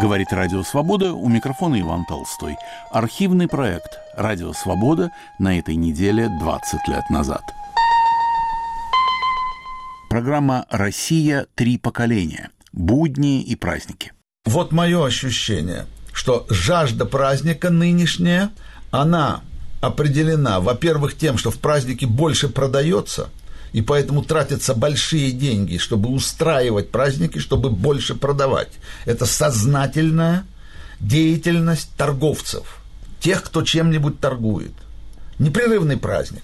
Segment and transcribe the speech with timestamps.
[0.00, 2.56] Говорит Радио Свобода, у микрофона Иван Толстой.
[2.92, 7.42] Архивный проект «Радио Свобода» на этой неделе 20 лет назад.
[10.08, 11.46] Программа «Россия.
[11.56, 12.50] Три поколения.
[12.72, 14.12] Будни и праздники».
[14.44, 18.52] Вот мое ощущение, что жажда праздника нынешняя,
[18.92, 19.40] она
[19.80, 23.30] определена, во-первых, тем, что в празднике больше продается–
[23.72, 28.72] и поэтому тратятся большие деньги, чтобы устраивать праздники, чтобы больше продавать.
[29.04, 30.44] Это сознательная
[31.00, 32.78] деятельность торговцев,
[33.20, 34.72] тех, кто чем-нибудь торгует.
[35.38, 36.42] Непрерывный праздник.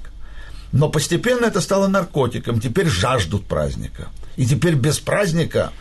[0.73, 4.09] Но постепенно это стало наркотиком, теперь жаждут праздника.
[4.37, 5.73] И теперь без праздника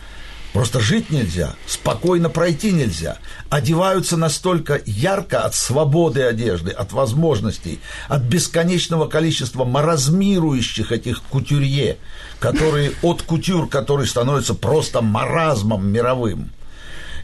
[0.54, 3.18] Просто жить нельзя, спокойно пройти нельзя.
[3.50, 11.98] Одеваются настолько ярко от свободы одежды, от возможностей, от бесконечного количества маразмирующих этих кутюрье,
[12.40, 16.52] которые от кутюр, который становится просто маразмом мировым.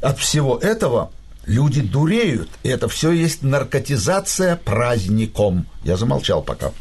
[0.01, 1.11] От всего этого
[1.45, 5.67] люди дуреют, и это все есть наркотизация праздником.
[5.83, 6.71] Я замолчал пока.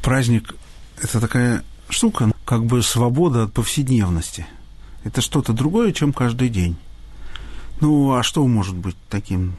[0.00, 0.54] Праздник–
[1.02, 4.46] это такая штука, как бы свобода от повседневности–
[5.04, 6.76] это что-то другое, чем каждый день.
[7.80, 9.54] Ну, а что может быть таким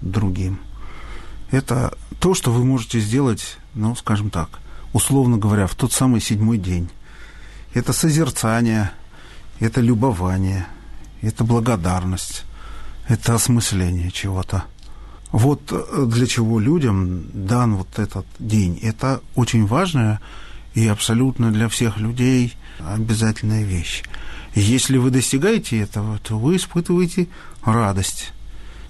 [0.00, 0.58] другим?
[1.50, 4.60] Это то, что вы можете сделать, ну, скажем так,
[4.92, 6.88] условно говоря, в тот самый седьмой день.
[7.72, 8.92] Это созерцание,
[9.60, 10.66] это любование,
[11.22, 12.44] это благодарность,
[13.08, 14.64] это осмысление чего-то.
[15.32, 18.78] Вот э, для чего людям дан вот этот день.
[18.82, 20.20] Это очень важная
[20.74, 24.02] и абсолютно для всех людей обязательная вещь.
[24.54, 27.28] Если вы достигаете этого, то вы испытываете
[27.64, 28.32] радость.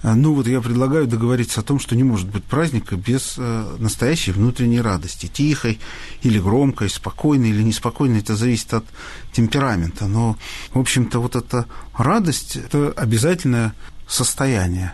[0.03, 3.75] А, ну вот я предлагаю договориться о том, что не может быть праздника без э,
[3.79, 5.79] настоящей внутренней радости, тихой
[6.21, 8.85] или громкой, спокойной или неспокойной, это зависит от
[9.31, 10.05] темперамента.
[10.05, 10.37] Но,
[10.71, 11.65] в общем-то, вот эта
[11.97, 13.73] радость– это обязательное
[14.07, 14.93] состояние.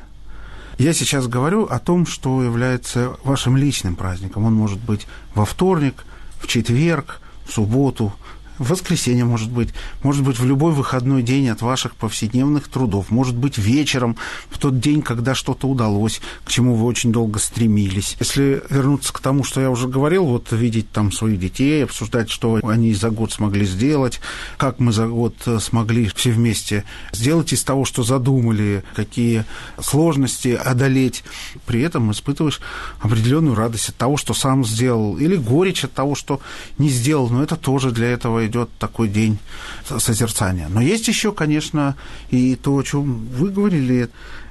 [0.77, 4.45] Я сейчас говорю о том, что является вашим личным праздником.
[4.45, 6.05] Он может быть во вторник,
[6.39, 8.13] в четверг, в субботу,
[8.61, 9.69] в воскресенье, может быть,
[10.03, 14.17] может быть, в любой выходной день от ваших повседневных трудов, может быть, вечером,
[14.49, 18.15] в тот день, когда что-то удалось, к чему вы очень долго стремились.
[18.19, 22.59] Если вернуться к тому, что я уже говорил, вот видеть там своих детей, обсуждать, что
[22.63, 24.21] они за год смогли сделать,
[24.57, 29.45] как мы за год смогли все вместе сделать из того, что задумали, какие
[29.81, 31.23] сложности одолеть,
[31.65, 32.61] при этом испытываешь
[32.99, 36.41] определенную радость от того, что сам сделал, или горечь от того, что
[36.77, 39.39] не сделал, но это тоже для этого идет такой день
[39.85, 40.67] созерцания.
[40.69, 41.95] Но есть еще, конечно,
[42.29, 44.09] и то, о чем вы говорили,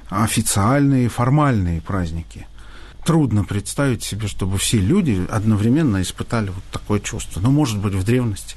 [0.09, 2.47] официальные, формальные праздники.
[3.05, 7.39] Трудно представить себе, чтобы все люди одновременно испытали вот такое чувство.
[7.39, 8.55] Но, может быть, в древности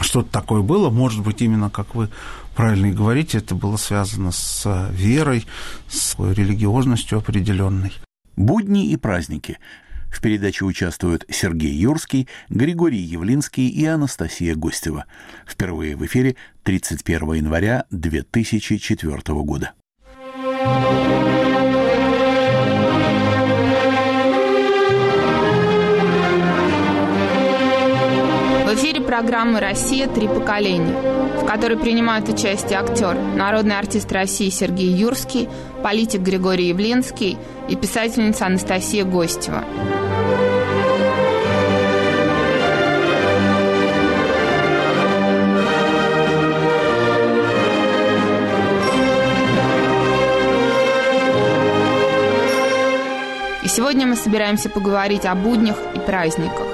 [0.00, 2.08] что-то такое было, может быть, именно, как вы
[2.54, 5.44] правильно и говорите, это было связано с верой,
[5.88, 7.92] с религиозностью определенной.
[8.36, 9.58] Будни и праздники
[10.12, 15.06] в передаче участвуют Сергей Юрский, Григорий Явлинский и Анастасия Гостева.
[15.46, 19.72] Впервые в эфире 31 января 2004 года.
[28.72, 30.08] В эфире программы «Россия.
[30.08, 30.96] Три поколения»,
[31.42, 35.46] в которой принимают участие актер, народный артист России Сергей Юрский,
[35.82, 37.36] политик Григорий Явлинский
[37.68, 39.62] и писательница Анастасия Гостева.
[53.66, 56.71] Сегодня мы собираемся поговорить о буднях и праздниках.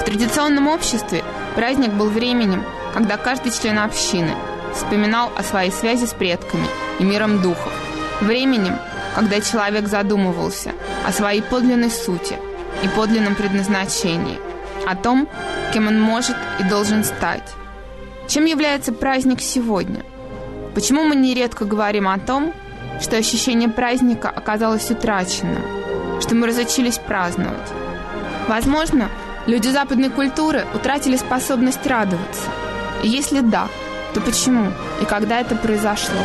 [0.00, 1.22] В традиционном обществе
[1.54, 4.34] праздник был временем, когда каждый член общины
[4.74, 6.66] вспоминал о своей связи с предками
[6.98, 7.72] и миром духов.
[8.20, 8.78] Временем,
[9.14, 10.72] когда человек задумывался
[11.06, 12.36] о своей подлинной сути
[12.82, 14.38] и подлинном предназначении,
[14.86, 15.28] о том,
[15.72, 17.48] кем он может и должен стать.
[18.28, 20.04] Чем является праздник сегодня?
[20.74, 22.52] Почему мы нередко говорим о том,
[23.00, 25.62] что ощущение праздника оказалось утраченным–
[26.20, 27.56] что мы разучились праздновать.
[28.48, 29.08] Возможно,
[29.50, 32.48] люди западной культуры утратили способность радоваться.
[33.02, 33.66] И если да,
[34.14, 36.20] то почему и когда это произошло?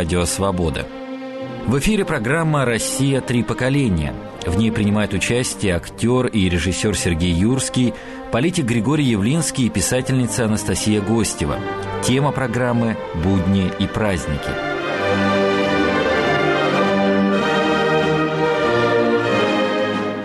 [0.00, 0.86] Радио Свобода.
[1.66, 3.20] В эфире программа «Россия.
[3.20, 4.14] Три поколения».
[4.46, 7.92] В ней принимают участие актер и режиссер Сергей Юрский,
[8.32, 11.58] политик Григорий Явлинский и писательница Анастасия Гостева.
[12.02, 14.48] Тема программы «Будни и праздники».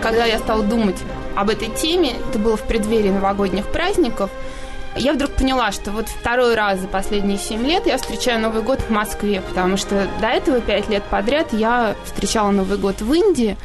[0.02, 0.96] Когда я стала думать
[1.34, 4.30] об этой теме, это было в преддверии новогодних праздников,
[4.96, 8.80] я вдруг поняла, что вот второй раз за последние семь лет я встречаю Новый год
[8.80, 13.56] в Москве, потому что до этого пять лет подряд я встречала Новый год в Индии,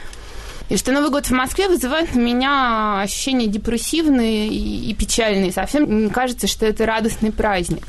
[0.70, 5.52] и что Новый год в Москве вызывает у меня ощущения депрессивные и, и печальные.
[5.52, 7.86] Совсем не кажется, что это радостный праздник.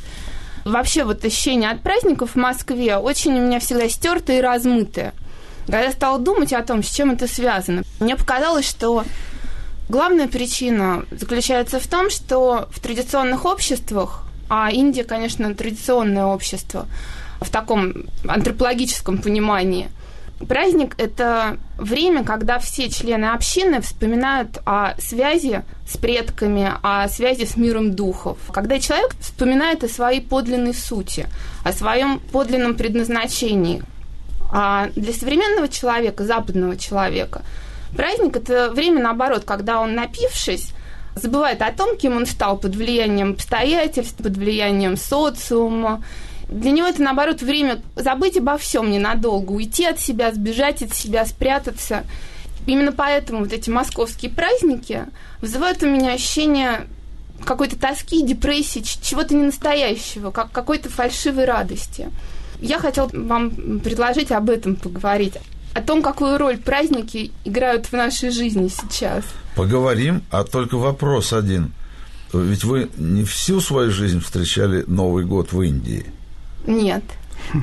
[0.65, 5.13] Вообще вот ощущение от праздников в Москве очень у меня всегда стертое и размытое.
[5.65, 9.05] Когда я стала думать о том, с чем это связано, мне показалось, что
[9.89, 16.87] главная причина заключается в том, что в традиционных обществах, а Индия, конечно, традиционное общество
[17.41, 19.89] в таком антропологическом понимании–
[20.47, 27.55] Праздник– это время, когда все члены общины вспоминают о связи с предками, о связи с
[27.55, 28.37] миром духов.
[28.51, 31.27] Когда человек вспоминает о своей подлинной сути,
[31.63, 33.83] о своем подлинном предназначении.
[34.51, 37.43] А для современного человека, западного человека,
[37.95, 40.73] праздник– это время, наоборот, когда он, напившись,
[41.15, 46.03] забывает о том, кем он стал под влиянием обстоятельств, под влиянием социума,
[46.49, 51.25] для него это, наоборот, время забыть обо всем ненадолго, уйти от себя, сбежать от себя,
[51.25, 52.03] спрятаться.
[52.67, 55.05] Именно поэтому вот эти московские праздники
[55.41, 56.87] вызывают у меня ощущение
[57.43, 62.09] какой-то тоски, депрессии, чего-то ненастоящего, как какой-то фальшивой радости.
[62.61, 65.33] Я хотела вам предложить об этом поговорить,
[65.73, 69.23] о том, какую роль праздники играют в нашей жизни сейчас.
[69.55, 71.71] Поговорим, а только вопрос один.
[72.31, 76.05] Ведь вы не всю свою жизнь встречали Новый год в Индии–
[76.65, 77.03] нет.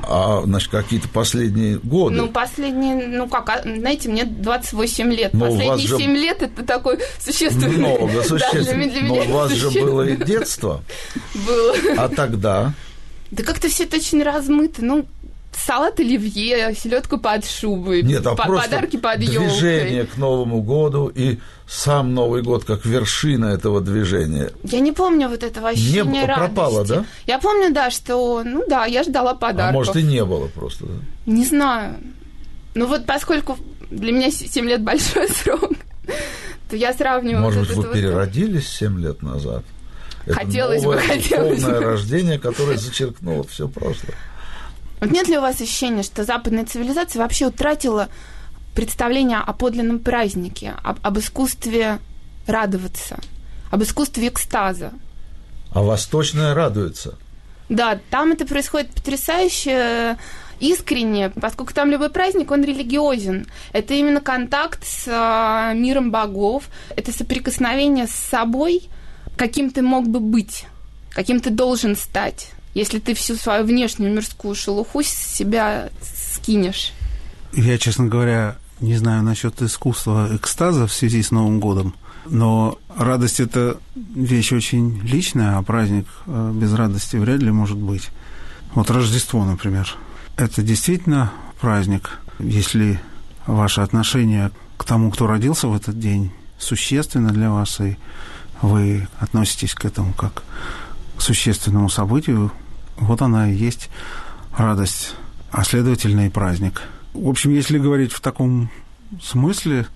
[0.02, 2.16] А, значит, какие-то последние годы?
[2.16, 5.32] Ну, последние, ну как, а, знаете, мне 28 лет.
[5.32, 5.96] Но последние же...
[5.96, 7.78] 7 лет это такой существенный...
[7.78, 8.90] Много, существенно.
[8.90, 10.82] Да, Но у вас же было и детство.
[11.46, 11.74] Было.
[11.96, 12.74] А тогда?
[13.30, 14.84] Да как-то все это очень размыто.
[14.84, 15.06] Ну,
[15.66, 19.48] салат оливье, селедку под шубой, Нет, а по- подарки под елкой.
[19.48, 24.50] Движение к Новому году и сам Новый год как вершина этого движения.
[24.64, 26.54] Я не помню вот этого ощущения не радости.
[26.54, 27.04] пропало, да?
[27.26, 29.70] Я помню, да, что, ну да, я ждала подарков.
[29.70, 30.94] А может и не было просто, да?
[31.26, 31.96] Не знаю.
[32.74, 33.58] Ну вот поскольку
[33.90, 35.72] для меня 7 лет большой срок,
[36.68, 37.42] то я сравниваю...
[37.42, 39.64] Может вот быть, вы вот переродились 7 лет назад?
[40.26, 41.80] Это хотелось новое, бы, хотелось бы.
[41.80, 44.14] рождение, которое зачеркнуло все прошлое.
[45.00, 48.08] Вот нет ли у вас ощущения, что западная цивилизация вообще утратила
[48.74, 51.98] представление о подлинном празднике, об, об искусстве
[52.46, 53.18] радоваться,
[53.70, 54.92] об искусстве экстаза?
[55.72, 57.18] А восточная радуется.
[57.68, 60.18] Да, там это происходит потрясающе
[60.58, 63.46] искренне, поскольку там любой праздник, он религиозен.
[63.72, 66.64] Это именно контакт с э, миром богов,
[66.94, 68.90] это соприкосновение с собой,
[69.36, 70.66] каким ты мог бы быть,
[71.10, 76.92] каким ты должен стать если ты всю свою внешнюю мирскую шелуху с себя скинешь?
[77.52, 81.94] Я, честно говоря, не знаю насчет искусства экстаза в связи с Новым годом,
[82.26, 88.08] но радость– это вещь очень личная, а праздник э, без радости вряд ли может быть.
[88.74, 89.96] Вот Рождество, например.
[90.36, 93.00] Это действительно праздник, если
[93.46, 97.96] ваше отношение к тому, кто родился в этот день, существенно для вас, и
[98.62, 100.42] вы относитесь к этому как
[101.22, 102.50] существенному событию,
[102.96, 103.90] вот она и есть
[104.56, 105.14] радость,
[105.50, 106.82] а следовательно и праздник.
[107.12, 108.70] В общем, если говорить в таком
[109.22, 109.86] смысле,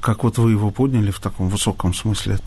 [0.00, 2.38] как вот вы его подняли в таком высоком смысле.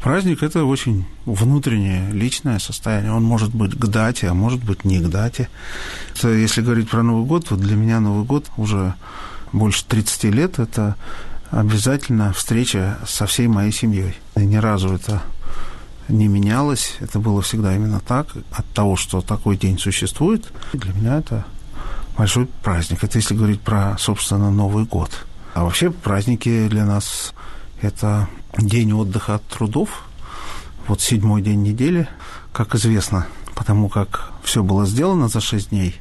[0.00, 3.12] Праздник– это очень внутреннее, личное состояние.
[3.12, 5.48] Он может быть к дате, а может быть не к дате.
[6.22, 8.94] Если говорить про Новый год, вот для меня Новый год уже
[9.52, 10.96] больше 30 лет– это
[11.50, 14.14] обязательно встреча со всей моей семьей.
[14.36, 15.22] И ни разу это
[16.10, 16.96] не менялось.
[17.00, 18.28] Это было всегда именно так.
[18.50, 21.44] От того, что такой день существует, для меня это
[22.16, 23.02] большой праздник.
[23.02, 25.10] Это если говорить про, собственно, Новый год.
[25.54, 27.32] А вообще праздники для нас–
[27.80, 30.04] это день отдыха от трудов.
[30.86, 32.08] Вот седьмой день недели,
[32.52, 35.96] как известно, потому как все было сделано за шесть дней,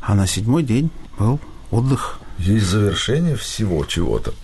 [0.00, 1.40] а на седьмой день был
[1.70, 2.18] отдых.
[2.38, 4.34] Есть завершение всего чего-то,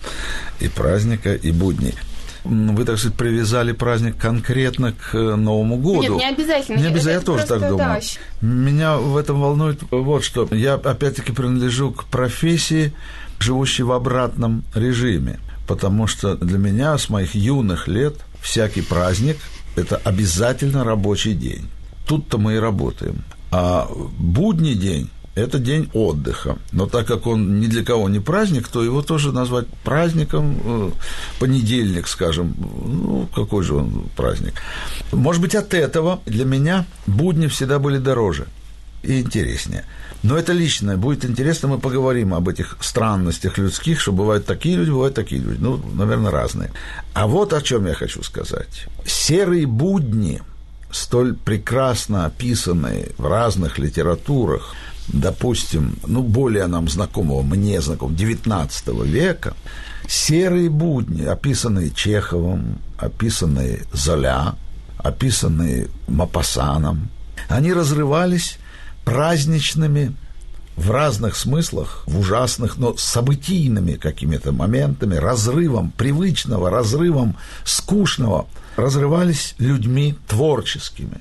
[0.59, 1.95] и праздника, и будней
[2.43, 6.01] вы, так сказать, привязали праздник конкретно к э, Новому году.
[6.01, 6.77] Нет, не обязательно.
[6.77, 7.77] Не обязательно, я тоже так думаю.
[7.77, 7.99] Да.
[8.47, 10.47] Меня в этом волнует вот что.
[10.51, 12.93] Я, опять-таки, принадлежу к профессии,
[13.39, 15.39] живущей в обратном режиме.
[15.67, 19.37] Потому что для меня с моих юных лет всякий праздник–
[19.75, 21.69] это обязательно рабочий день.
[22.07, 23.23] Тут-то мы и работаем.
[23.51, 26.57] А будний день– это день отдыха.
[26.71, 30.91] Но так как он ни для кого не праздник, то его тоже назвать праздником э,
[31.39, 32.55] понедельник, скажем.
[32.57, 34.53] Ну, какой же он праздник?
[35.11, 38.47] Может быть, от этого для меня будни всегда были дороже
[39.03, 39.85] и интереснее.
[40.23, 40.97] Но это личное.
[40.97, 45.57] Будет интересно, мы поговорим об этих странностях людских, что бывают такие люди, бывают такие люди.
[45.59, 46.71] Ну, наверное, разные.
[47.13, 48.85] А вот о чем я хочу сказать.
[49.05, 50.41] Серые будни,
[50.91, 54.75] столь прекрасно описанные в разных литературах,
[55.13, 59.53] допустим, ну, более нам знакомого, мне знакомого, XIX века,
[60.07, 64.55] серые будни, описанные Чеховым, описанные Золя,
[64.97, 67.09] описанные Мапасаном,
[67.49, 68.57] они разрывались
[69.03, 70.15] праздничными
[70.77, 80.15] в разных смыслах, в ужасных, но событийными какими-то моментами, разрывом привычного, разрывом скучного, разрывались людьми
[80.27, 81.19] творческими,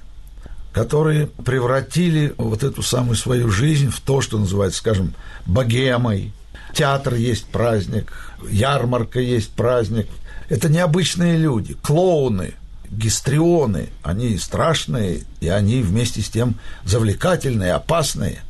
[0.72, 5.14] которые превратили вот эту самую свою жизнь в то, что называется, скажем,
[5.46, 6.32] богемой.
[6.74, 8.12] Театр есть праздник,
[8.48, 10.06] ярмарка есть праздник.
[10.48, 12.54] Это необычные люди, клоуны,
[12.90, 18.40] гистрионы, они страшные, и они вместе с тем завлекательные, опасные.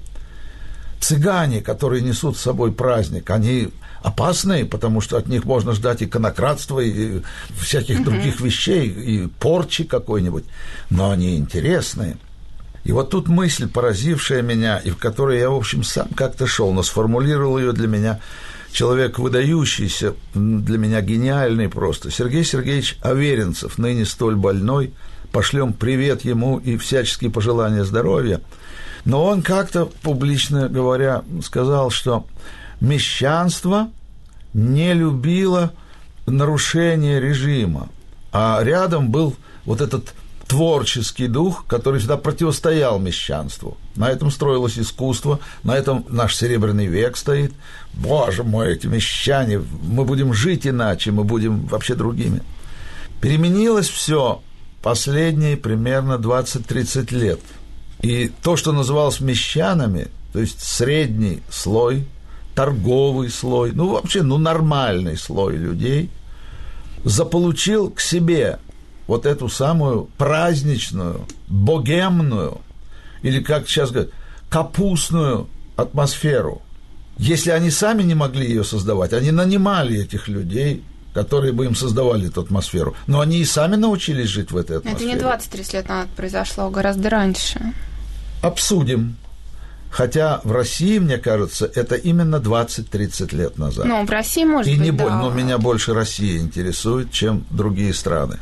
[1.00, 3.70] Цыгане, которые несут с собой праздник, они
[4.02, 7.21] опасные, потому что от них можно ждать иконократства и
[7.59, 10.45] всяких других вещей, и порчи какой-нибудь,
[10.88, 12.16] но они интересные.
[12.83, 16.73] И вот тут мысль, поразившая меня, и в которой я, в общем, сам как-то шел,
[16.73, 18.21] но сформулировал ее для меня
[18.73, 24.95] человек выдающийся, для меня гениальный просто, Сергей Сергеевич Аверинцев, ныне столь больной,
[25.33, 28.40] пошлем привет ему и всяческие пожелания здоровья.
[29.04, 32.26] Но он как-то, публично говоря, сказал, что
[32.80, 33.90] мещанство
[34.52, 35.72] не любило
[36.26, 37.88] нарушение режима,
[38.32, 40.14] а рядом был вот этот
[40.50, 43.76] творческий дух, который всегда противостоял мещанству.
[43.94, 47.52] На этом строилось искусство, на этом наш серебряный век стоит.
[47.94, 52.42] Боже мой, эти мещане, мы будем жить иначе, мы будем вообще другими.
[53.20, 54.42] Переменилось все
[54.82, 57.40] последние примерно 20-30 лет.
[58.00, 62.06] И то, что называлось мещанами, то есть средний слой,
[62.54, 66.11] торговый слой, ну вообще, ну нормальный слой людей,
[67.04, 68.59] заполучил к себе
[69.07, 72.61] вот эту самую праздничную, богемную,
[73.23, 74.12] или, как сейчас говорят,
[74.49, 76.62] капустную атмосферу.
[77.19, 82.28] Если они сами не могли ее создавать, они нанимали этих людей, которые бы им создавали
[82.28, 82.95] эту атмосферу.
[83.07, 85.12] Но они и сами научились жить в этой атмосфере.
[85.12, 87.61] Это не 20-30 лет назад произошло, а гораздо раньше.
[88.42, 89.16] Обсудим.
[89.90, 93.87] Хотя в России, мне кажется, это именно 20-30 лет назад.
[93.87, 95.20] Ну, в России, может и быть, не да.
[95.20, 98.38] Но меня больше Россия интересует, чем другие страны.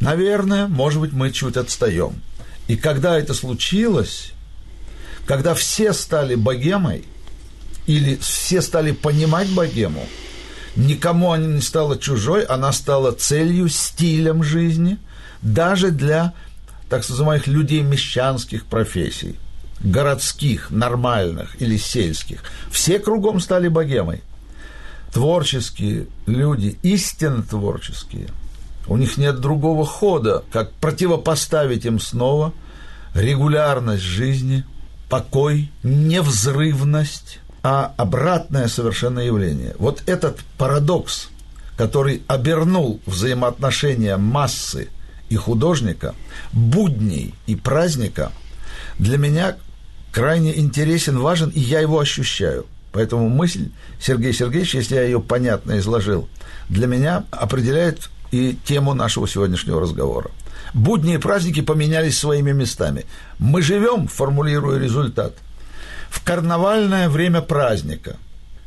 [0.00, 2.20] Наверное, может быть, мы чуть отстаем.
[2.66, 4.32] И когда это случилось,
[5.26, 7.04] когда все стали богемой,
[7.86, 10.06] или все стали понимать богему,
[10.76, 14.98] никому она не стала чужой, она стала целью, стилем жизни,
[15.40, 16.34] даже для
[16.90, 19.36] так называемых людей мещанских профессий,
[19.80, 22.42] городских, нормальных или сельских.
[22.70, 24.22] Все кругом стали богемой.
[25.12, 28.28] Творческие люди, истинно творческие–
[28.88, 32.52] у них нет другого хода, как противопоставить им снова
[33.14, 34.64] регулярность жизни,
[35.10, 39.74] покой, невзрывность, а обратное совершенно явление.
[39.78, 41.28] Вот этот парадокс,
[41.76, 44.88] который обернул взаимоотношения массы
[45.28, 46.14] и художника,
[46.52, 48.32] будней и праздника,
[48.98, 49.56] для меня
[50.18, 52.66] крайне интересен, важен, и я его ощущаю.
[52.90, 53.68] Поэтому мысль
[54.00, 56.28] Сергея Сергеевича, если я ее понятно изложил,
[56.68, 60.32] для меня определяет и тему нашего сегодняшнего разговора.
[60.74, 63.04] Будни и праздники поменялись своими местами.
[63.38, 65.34] Мы живем, формулируя результат,
[66.10, 68.16] в карнавальное время праздника.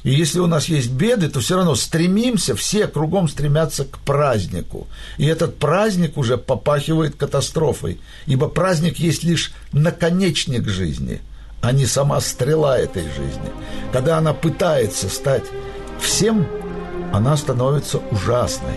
[0.03, 4.87] И если у нас есть беды, то все равно стремимся, все кругом стремятся к празднику.
[5.17, 11.19] И этот праздник уже попахивает катастрофой, ибо праздник есть лишь наконечник жизни,
[11.61, 13.51] а не сама стрела этой жизни.
[13.93, 15.43] Когда она пытается стать
[15.99, 16.47] всем,
[17.13, 18.75] она становится ужасной.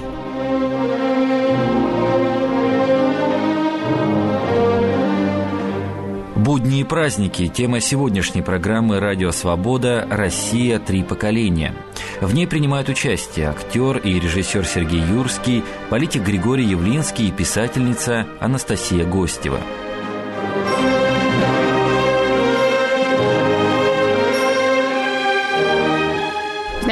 [6.37, 10.07] Будни и праздники– тема сегодняшней программы «Радио Свобода.
[10.11, 10.79] Россия.
[10.79, 11.75] Три поколения».
[12.21, 19.07] В ней принимают участие актер и режиссер Сергей Юрский, политик Григорий Явлинский и писательница Анастасия
[19.07, 19.59] Гостева.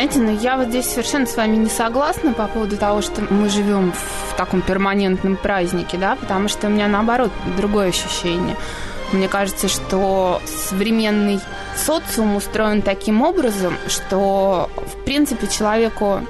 [0.02, 3.49] Знаете, но я вот здесь совершенно с вами не согласна по поводу того, что мы
[3.49, 8.56] живем в таком перманентном празднике, да, потому что у меня наоборот другое ощущение–
[9.12, 11.38] мне кажется, что современный
[11.76, 16.21] Социум устроен таким образом, что, в принципе, человеку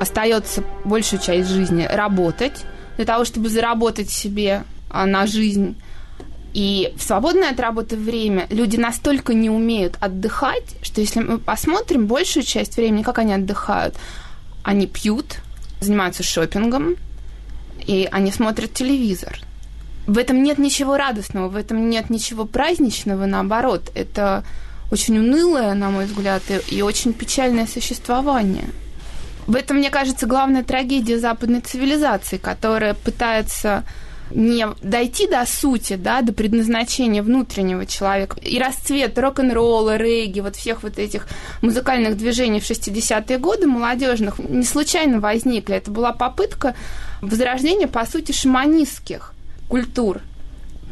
[0.00, 2.64] остается большую часть жизни работать
[2.96, 5.76] для того, чтобы заработать себе а, на жизнь.
[6.52, 12.06] И в свободное от работы время люди настолько не умеют отдыхать, что если мы посмотрим
[12.06, 13.96] большую часть времени, как они отдыхают,
[14.62, 15.36] они пьют,
[15.80, 16.96] занимаются шопингом,
[17.86, 19.38] и они смотрят телевизор.
[20.06, 24.44] В этом нет ничего радостного, в этом нет ничего праздничного, наоборот, это
[24.90, 28.68] очень унылое, на мой взгляд, и, и очень печальное существование.
[29.46, 33.84] В этом, мне кажется, главная трагедия западной цивилизации, которая пытается
[34.34, 38.38] не дойти до сути, да, до предназначения внутреннего человека.
[38.40, 41.26] И расцвет рок-н-ролла, регги, вот всех вот этих
[41.60, 45.76] музыкальных движений в 60-е годы молодежных не случайно возникли.
[45.76, 46.74] Это была попытка
[47.20, 49.32] возрождения, по сути, шаманистских
[49.68, 50.20] культур.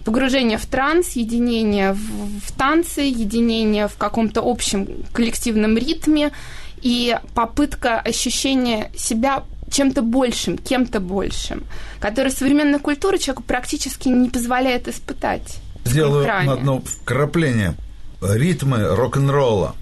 [0.05, 6.33] Погружение в транс, единение в, в танцы, единение в каком-то общем коллективном ритме
[6.81, 11.65] и попытка ощущения себя чем-то большим, кем-то большим,
[12.01, 15.59] который современная культура человеку практически не позволяет испытать.
[15.85, 17.75] Сделаю одно вкрапление.
[18.21, 19.75] Ритмы рок-н-ролла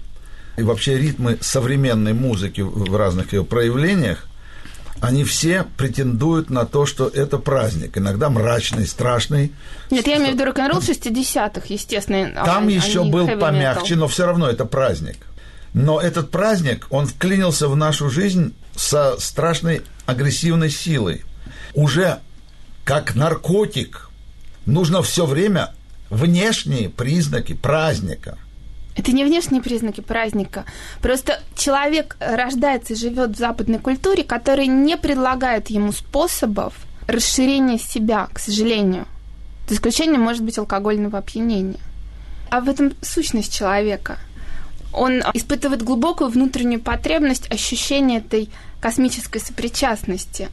[0.59, 4.27] и вообще ритмы современной музыки в разных ее проявлениях,
[5.01, 7.97] они все претендуют на то, что это праздник.
[7.97, 9.53] Иногда мрачный, страшный.
[9.89, 12.43] Нет, я имею в виду рок-н-ролл 60-х, естественно.
[12.45, 15.17] Там а, еще был помягче, но все равно это праздник.
[15.73, 21.23] Но этот праздник, он вклинился в нашу жизнь со страшной агрессивной силой.
[21.73, 22.19] Уже
[22.85, 24.09] как наркотик
[24.65, 25.73] нужно все время
[26.09, 28.37] внешние признаки праздника.
[28.95, 30.63] Это не внешние признаки праздника.
[31.01, 36.73] Просто человек рождается и живет в западной культуре, которая не предлагает ему способов
[37.05, 39.05] расширения себя, к сожалению.
[39.67, 41.79] За исключением может быть алкогольного опьянения.
[42.49, 44.19] А в этом сущность человека–
[44.91, 50.49] он испытывает глубокую внутреннюю потребность ощущения этой космической сопричастности.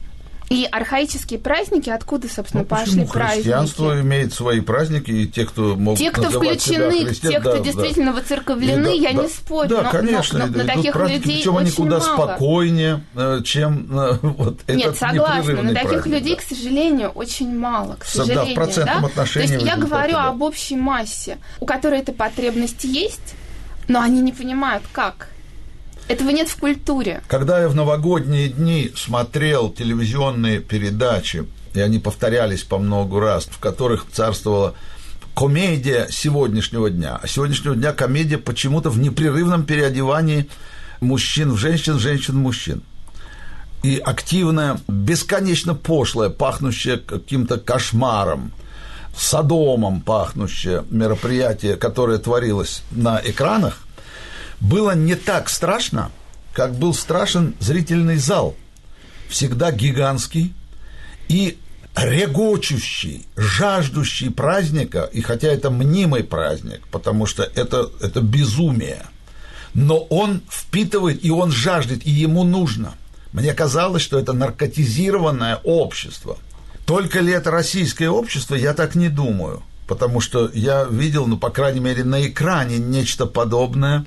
[0.49, 3.43] И архаические праздники, откуда, собственно, ну, пошли праздники?
[3.43, 8.13] Христианство имеет свои праздники, и те, кто могут Те, кто включены, те, кто да, действительно
[8.13, 8.21] да.
[8.21, 9.67] воцерковлены, да, я да, не спорю.
[9.67, 12.13] Да, но, конечно, но, но, но таких праздники, людей причем они куда мало.
[12.13, 16.41] спокойнее, э, чем э, вот Нет, этот согласна, но таких праздник, людей, да.
[16.41, 18.45] к сожалению, очень мало, к сожалению.
[18.45, 19.07] Да, в процентном да?
[19.07, 19.47] отношении.
[19.47, 20.29] То есть я говорю да.
[20.29, 23.35] об общей массе, у которой эта потребность есть,
[23.89, 25.27] но они не понимают, как.
[26.07, 27.21] Этого нет в культуре.
[27.27, 33.59] Когда я в новогодние дни смотрел телевизионные передачи, и они повторялись по много раз, в
[33.59, 34.73] которых царствовала
[35.35, 37.19] комедия сегодняшнего дня.
[37.21, 40.47] А сегодняшнего дня комедия почему-то в непрерывном переодевании
[41.01, 42.81] мужчин в женщин, женщин в мужчин.
[43.83, 48.51] И активное, бесконечно пошлое, пахнущее каким-то кошмаром–
[49.17, 53.79] Содомом пахнущее мероприятие, которое творилось на экранах,
[54.59, 56.11] было не так страшно,
[56.53, 58.55] как был страшен зрительный зал.
[59.29, 60.53] Всегда гигантский
[61.27, 61.57] и
[61.95, 69.05] регочущий, жаждущий праздника, и хотя это мнимый праздник, потому что это, это безумие,
[69.73, 72.93] но он впитывает, и он жаждет, и ему нужно.
[73.33, 76.37] Мне казалось, что это наркотизированное общество–
[76.87, 79.61] только ли это российское общество, я так не думаю.
[79.87, 84.05] Потому что я видел, ну, по крайней мере, на экране нечто подобное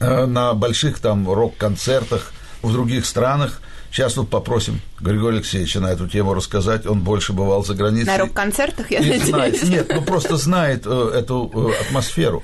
[0.00, 2.32] на больших там рок-концертах
[2.62, 3.60] в других странах.
[3.90, 6.86] Сейчас тут попросим Григория Алексеевича на эту тему рассказать.
[6.86, 8.06] Он больше бывал за границей.
[8.06, 9.24] На рок-концертах, я надеюсь.
[9.24, 12.42] Знает, нет, ну просто знает э, эту э, атмосферу.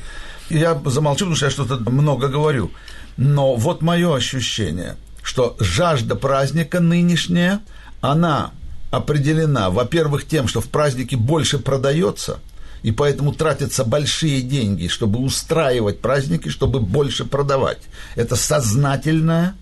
[0.48, 2.70] Я замолчу, потому что я что-то много говорю.
[3.16, 7.60] Но вот мое ощущение, что жажда праздника нынешняя,
[8.00, 8.50] она
[8.90, 12.38] определена, во-первых, тем, что в празднике больше продается,
[12.84, 17.78] и поэтому тратятся большие деньги, чтобы устраивать праздники, чтобы больше продавать.
[18.14, 19.54] Это сознательная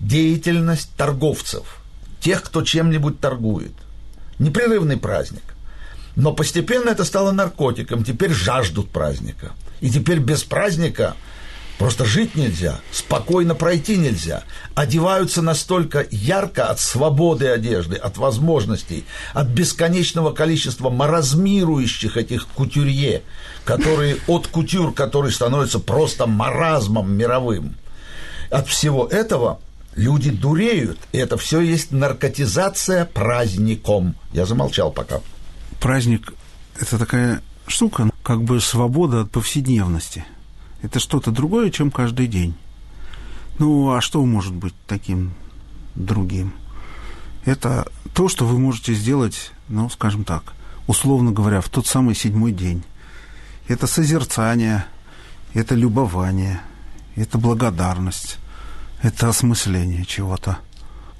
[0.00, 1.76] деятельность торговцев,
[2.18, 3.70] тех, кто чем-нибудь торгует.
[4.40, 5.44] Непрерывный праздник.
[6.16, 9.52] Но постепенно это стало наркотиком, теперь жаждут праздника.
[9.80, 11.14] И теперь без праздника
[11.78, 14.44] Просто жить нельзя, спокойно пройти нельзя.
[14.74, 23.22] Одеваются настолько ярко от свободы одежды, от возможностей, от бесконечного количества маразмирующих этих кутюрье,
[23.64, 27.74] которые от кутюр, который становится просто маразмом мировым.
[28.50, 29.58] От всего этого
[29.96, 34.14] люди дуреют, и это все есть наркотизация праздником.
[34.32, 35.20] Я замолчал пока.
[35.80, 36.34] Праздник–
[36.78, 40.24] это такая штука, как бы свобода от повседневности–
[40.84, 42.54] это что-то другое, чем каждый день.
[43.58, 45.32] Ну, а что может быть таким
[45.94, 46.52] другим?
[47.46, 50.52] Это то, что вы можете сделать, ну, скажем так,
[50.86, 52.84] условно говоря, в тот самый седьмой день.
[53.66, 54.84] Это созерцание,
[55.54, 56.60] это любование,
[57.16, 58.36] это благодарность,
[59.00, 60.58] это осмысление чего-то.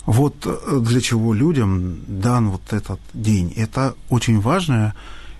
[0.04, 3.50] Вот э, для чего людям дан вот этот день.
[3.56, 4.94] Это очень важная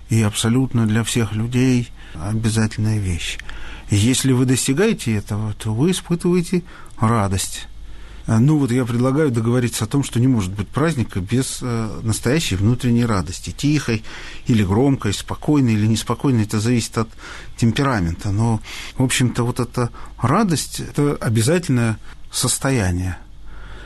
[0.09, 3.37] и абсолютно для всех людей обязательная вещь.
[3.89, 6.63] Если вы достигаете этого, то вы испытываете
[6.99, 7.67] радость.
[8.27, 11.99] А, ну вот я предлагаю договориться о том, что не может быть праздника без э,
[12.01, 14.03] настоящей внутренней радости, тихой
[14.47, 17.09] или громкой, спокойной или неспокойной, это зависит от
[17.57, 18.31] темперамента.
[18.31, 18.61] Но,
[18.97, 21.99] в общем-то, вот эта радость– это обязательное
[22.31, 23.19] состояние.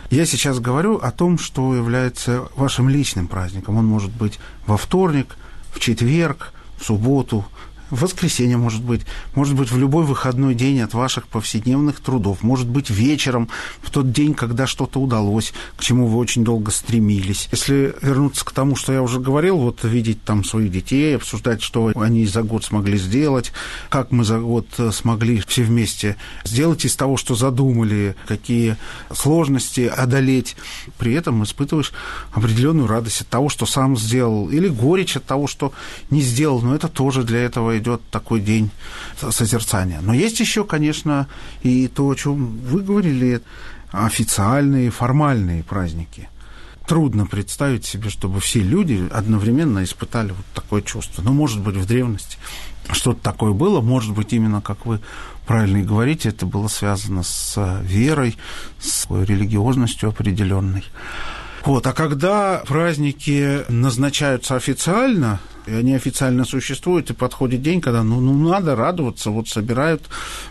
[0.09, 3.77] Я сейчас говорю о том, что является вашим личным праздником.
[3.77, 5.35] Он может быть во вторник,
[5.71, 7.45] в четверг, в субботу,
[7.89, 9.01] в воскресенье, может быть,
[9.35, 13.49] может быть, в любой выходной день от ваших повседневных трудов, может быть, вечером,
[13.81, 17.49] в тот день, когда что-то удалось, к чему вы очень долго стремились.
[17.51, 21.91] Если вернуться к тому, что я уже говорил, вот видеть там своих детей, обсуждать, что
[21.95, 23.51] они за год смогли сделать,
[23.89, 28.77] как мы за год смогли все вместе сделать из того, что задумали, какие
[29.11, 30.55] сложности одолеть.
[30.97, 31.91] При этом испытываешь
[32.31, 35.73] определенную радость от того, что сам сделал, или горечь от того, что
[36.09, 38.69] не сделал, но это тоже для этого идет такой день
[39.17, 39.99] созерцания.
[40.01, 41.27] Но есть еще, конечно,
[41.63, 43.41] и то, о чем вы говорили,
[43.91, 46.29] официальные, формальные праздники.
[46.85, 51.21] Трудно представить себе, чтобы все люди одновременно испытали вот такое чувство.
[51.21, 52.37] Ну, может быть, в древности
[52.91, 54.99] что-то такое было, может быть, именно, как вы
[55.45, 58.37] правильно и говорите, это было связано с верой,
[58.79, 60.83] с религиозностью определенной.
[61.65, 68.19] Вот, а когда праздники назначаются официально, и они официально существуют, и подходит день, когда ну,
[68.19, 70.01] ну надо радоваться, вот собирают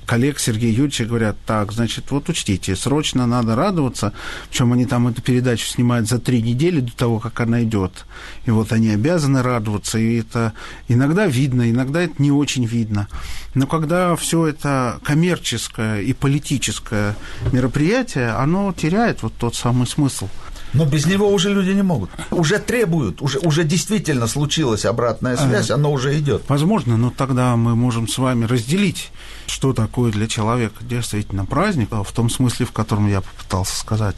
[0.06, 4.12] коллег Сергея Юрьевича говорят, так, значит, вот учтите, срочно надо радоваться,
[4.48, 8.06] причем они там эту передачу снимают за три недели до того, как она идет,
[8.44, 10.52] и вот они обязаны радоваться, и это
[10.86, 13.08] иногда видно, иногда это не очень видно,
[13.54, 17.16] но когда все это коммерческое и политическое
[17.52, 20.28] мероприятие, оно теряет вот тот самый смысл–
[20.72, 22.10] но без него уже люди не могут.
[22.30, 26.42] Уже требуют, уже, уже действительно случилась обратная связь, а, оно уже идет.
[26.48, 29.10] Возможно, но тогда мы можем с вами разделить,
[29.46, 34.16] что такое для человека действительно праздник, в том смысле, в котором я попытался сказать,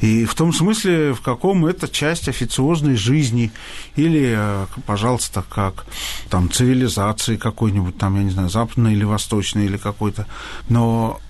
[0.00, 3.50] и в том смысле, в каком это часть официозной жизни,
[3.96, 5.86] или, э, пожалуйста, как
[6.30, 10.26] там цивилизации какой-нибудь, там, я не знаю, западной или восточной, или какой-то.
[10.68, 11.20] Но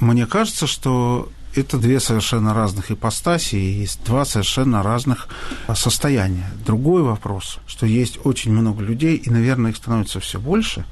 [0.00, 5.28] мне кажется, что это две совершенно разных ипостаси и два совершенно разных
[5.74, 6.50] состояния.
[6.64, 10.84] Другой вопрос, что есть очень много людей, и, наверное, их становится все больше,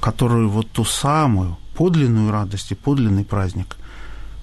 [0.00, 3.76] которые вот ту самую подлинную радость и подлинный праздник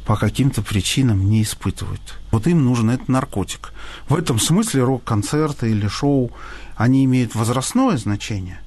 [0.05, 2.19] по каким-то причинам не испытывают.
[2.31, 3.73] Вот им нужен этот наркотик.
[4.07, 6.31] В этом смысле рок-концерты или шоу,
[6.75, 8.61] они имеют возрастное значение,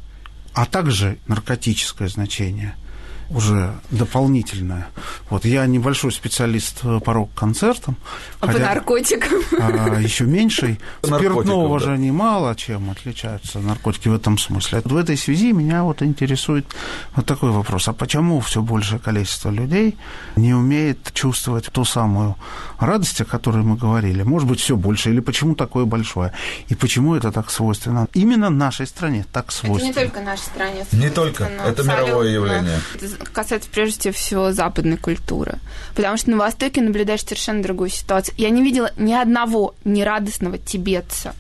[0.52, 2.74] а также наркотическое значение–
[3.30, 4.88] уже дополнительное.
[5.28, 7.96] Вот я небольшой специалист по рок-концертам.
[8.40, 9.38] А хотя, по наркотикам?
[9.60, 10.80] А, еще меньший.
[11.02, 11.84] Спиртного да.
[11.84, 14.82] же они мало чем отличаются, наркотики в этом смысле.
[14.84, 16.66] В этой связи меня вот интересует
[17.14, 17.86] вот такой вопрос.
[17.88, 19.96] А почему все большее количество людей
[20.34, 22.36] не умеет чувствовать ту самую
[22.80, 24.24] радость, о которой мы говорили?
[24.24, 26.32] Может быть, все больше, или почему такое большое?
[26.68, 28.08] И почему это так свойственно?
[28.12, 29.90] Именно нашей стране так свойственно.
[29.90, 30.84] Это не только нашей стране.
[30.92, 32.80] Не только, это мировое явление
[33.28, 35.58] касается прежде всего западной культуры.
[35.94, 38.34] Потому что на Востоке наблюдаешь совершенно другую ситуацию.
[38.38, 41.34] Я не видела ни одного нерадостного тибетца.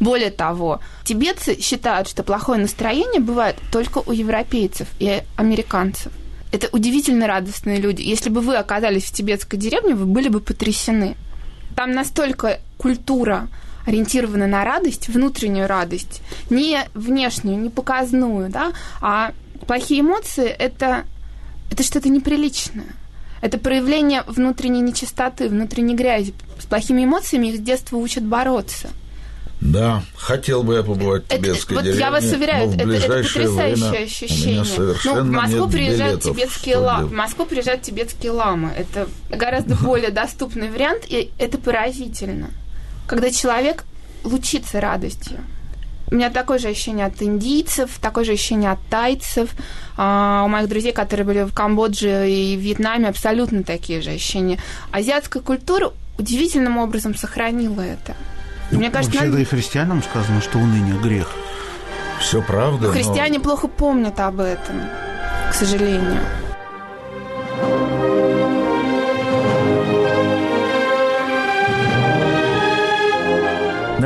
[0.00, 6.12] Более того, тибетцы считают, что плохое настроение бывает только у европейцев и американцев.
[6.52, 8.02] Это удивительно радостные люди.
[8.02, 11.16] Если бы вы оказались в тибетской деревне, вы были бы потрясены.
[11.74, 13.48] Там настолько культура
[13.86, 19.32] ориентирована на радость, внутреннюю радость, не внешнюю, не показную, да, а
[19.68, 21.04] плохие эмоции это,
[21.70, 22.96] это что-то неприличное.
[23.40, 26.34] Это проявление внутренней нечистоты, внутренней грязи.
[26.58, 28.88] С плохими эмоциями их с детства учат бороться.
[29.60, 32.04] Да, хотел бы я побывать в тибетской это, деревне.
[32.04, 34.64] Вот я вас уверяю, это, это потрясающее ощущение.
[35.04, 37.08] Ну, в Москву приезжают тибетские ламы.
[37.08, 38.72] В Москву приезжают тибетские ламы.
[38.76, 42.50] Это гораздо более доступный вариант, и это поразительно.
[43.06, 43.84] Когда человек
[44.24, 45.38] лучится радостью.
[46.10, 49.50] У меня такое же ощущение от индийцев, такое же ощущение от тайцев.
[49.96, 54.58] А у моих друзей, которые были в Камбодже и Вьетнаме, абсолютно такие же ощущения.
[54.90, 58.14] Азиатская культура удивительным образом сохранила это.
[58.70, 59.42] Ну, Мне кажется, вообще, надо...
[59.42, 61.30] и христианам сказано, что уныние грех.
[62.20, 62.90] Все правда.
[62.90, 63.44] Христиане но...
[63.44, 64.80] плохо помнят об этом,
[65.50, 66.20] к сожалению.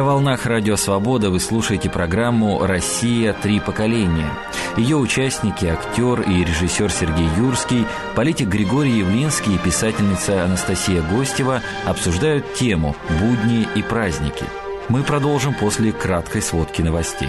[0.02, 3.32] На волнах Радио Свобода вы слушаете программу «Россия.
[3.32, 4.28] Три поколения».
[4.76, 7.86] Ее участники– актер и режиссер Сергей Юрский,
[8.16, 14.44] политик Григорий Явлинский и писательница Анастасия Гостева обсуждают тему «Будни и праздники».
[14.88, 17.28] Мы продолжим после краткой сводки новостей.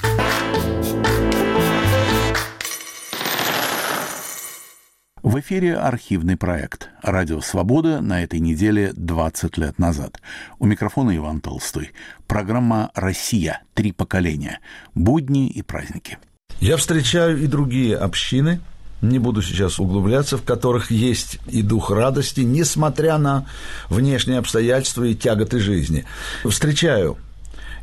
[5.31, 10.19] В эфире архивный проект «Радио Свобода» на этой неделе 20 лет назад.
[10.59, 11.91] У микрофона Иван Толстой.
[12.27, 13.61] Программа «Россия.
[13.73, 14.59] Три поколения.
[14.93, 16.17] Будни и праздники».
[16.59, 18.59] Я встречаю и другие общины,
[19.01, 23.47] не буду сейчас углубляться, в которых есть и дух радости, несмотря на
[23.89, 26.03] внешние обстоятельства и тяготы жизни.
[26.43, 27.17] Встречаю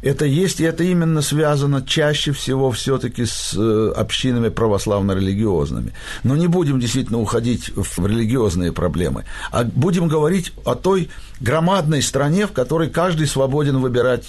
[0.03, 5.93] это есть, и это именно связано чаще всего все-таки с э, общинами православно-религиозными.
[6.23, 12.47] Но не будем действительно уходить в религиозные проблемы, а будем говорить о той громадной стране,
[12.47, 14.27] в которой каждый свободен выбирать,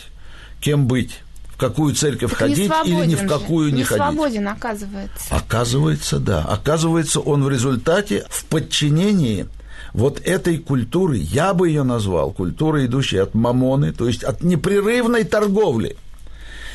[0.60, 1.20] кем быть
[1.54, 3.72] в какую церковь так ходить или ни в какую же.
[3.74, 4.04] не, не ходить.
[4.04, 5.28] свободен, оказывается.
[5.30, 6.42] Оказывается, да.
[6.44, 9.46] Оказывается, он в результате в подчинении
[9.94, 15.24] вот этой культуры, я бы ее назвал культурой, идущей от мамоны, то есть от непрерывной
[15.24, 15.98] торговли.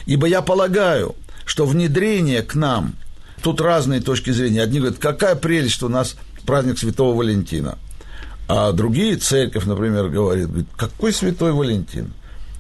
[0.07, 2.95] Ибо я полагаю, что внедрение к нам,
[3.43, 4.63] тут разные точки зрения.
[4.63, 7.79] Одни говорят, какая прелесть, что у нас праздник Святого Валентина.
[8.49, 12.13] А другие, церковь, например, говорит, какой Святой Валентин?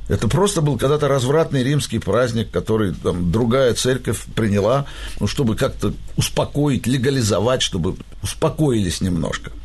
[0.08, 4.86] Это просто был когда-то развратный римский праздник, который там, другая церковь приняла,
[5.18, 9.50] ну, чтобы как-то успокоить, легализовать, чтобы успокоились немножко–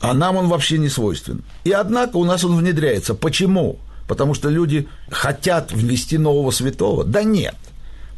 [0.00, 1.42] а нам он вообще не свойствен.
[1.64, 3.14] И однако у нас он внедряется.
[3.14, 3.78] Почему?
[4.06, 7.04] Потому что люди хотят ввести нового святого?
[7.04, 7.56] Да нет.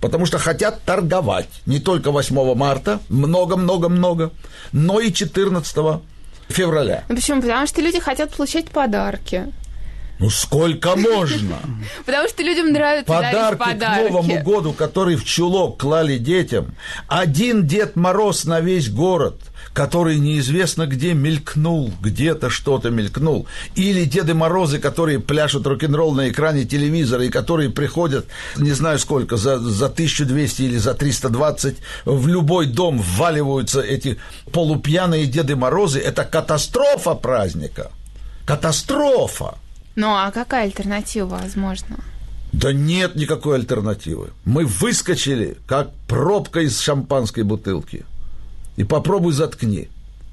[0.01, 4.31] Потому что хотят торговать не только 8 марта, много-много-много,
[4.73, 6.01] но и 14
[6.49, 7.05] февраля.
[7.09, 7.43] Ну почему?
[7.43, 9.53] Потому что люди хотят получать подарки.
[10.19, 11.59] Ну сколько можно?
[12.07, 16.75] Потому что людям нравится подарки, подарки к Новому году, который в чулок клали детям.
[17.09, 19.40] Один Дед Мороз на весь город–
[19.73, 23.47] который неизвестно где мелькнул, где-то что-то мелькнул.
[23.75, 29.37] Или Деды Морозы, которые пляшут рок-н-ролл на экране телевизора, и которые приходят, не знаю сколько,
[29.37, 34.19] за, за 1200 или за 320, в любой дом вваливаются эти
[34.53, 36.01] полупьяные Деды Морозы.
[36.01, 37.91] Это катастрофа праздника.
[38.45, 39.55] Катастрофа.
[39.95, 41.97] Ну, а какая альтернатива возможна?
[42.53, 44.31] Да нет никакой альтернативы.
[44.45, 48.05] Мы выскочили, как пробка из шампанской бутылки
[48.81, 49.88] и попробуй заткни.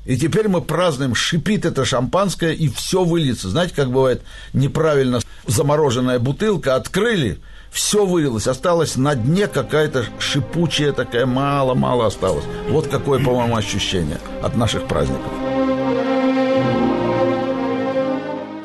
[0.05, 3.49] И теперь мы празднуем, шипит это шампанское, и все выльется.
[3.49, 4.21] Знаете, как бывает
[4.53, 7.39] неправильно замороженная бутылка, открыли,
[7.71, 12.45] все вылилось, осталось на дне какая-то шипучая такая, мало-мало осталось.
[12.69, 15.33] Вот какое, по-моему, ощущение от наших праздников.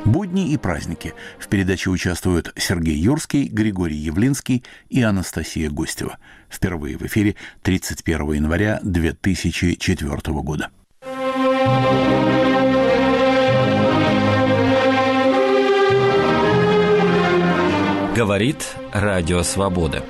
[0.04, 1.14] Будни и праздники.
[1.40, 6.18] В передаче участвуют Сергей Юрский, Григорий Явлинский и Анастасия Гостева.
[6.52, 10.68] Впервые в эфире 31 января 2004 года.
[18.14, 20.04] Говорит Радио Свобода.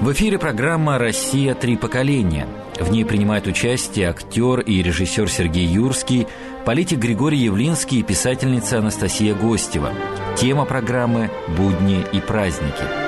[0.00, 1.54] В эфире программа «Россия.
[1.54, 2.48] Три поколения».
[2.80, 6.26] В ней принимают участие актер и режиссер Сергей Юрский,
[6.64, 9.92] политик Григорий Явлинский и писательница Анастасия Гостева.
[10.36, 13.07] Тема программы «Будни и праздники».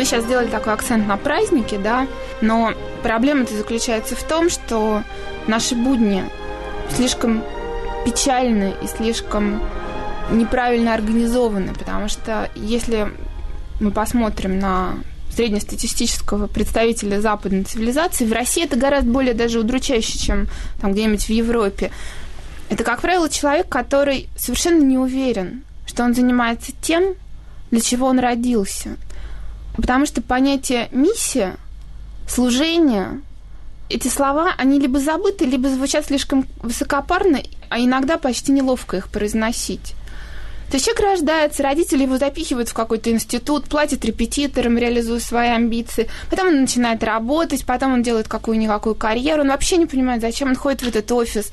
[0.00, 2.06] Мы сейчас сделали такой акцент на праздники, да,
[2.40, 5.02] но проблема-то заключается в том, что
[5.46, 6.24] наши будни
[6.96, 7.42] слишком
[8.06, 9.62] печальны и слишком
[10.30, 13.12] неправильно организованы, потому что если
[13.78, 14.94] мы посмотрим на
[15.34, 20.48] среднестатистического представителя западной цивилизации, в России это гораздо более даже удручающе, чем
[20.80, 21.90] там где-нибудь в Европе.
[22.70, 27.16] Это, как правило, человек, который совершенно не уверен, что он занимается тем,
[27.70, 28.96] для чего он родился.
[29.80, 31.56] Потому что понятие миссия,
[32.28, 33.20] служение,
[33.88, 39.94] эти слова, они либо забыты, либо звучат слишком высокопарно, а иногда почти неловко их произносить.
[40.70, 46.08] То есть человек рождается, родители его запихивают в какой-то институт, платят репетиторам, реализуют свои амбиции.
[46.30, 49.42] Потом он начинает работать, потом он делает какую-никакую карьеру.
[49.42, 51.50] Он вообще не понимает, зачем он ходит в этот офис,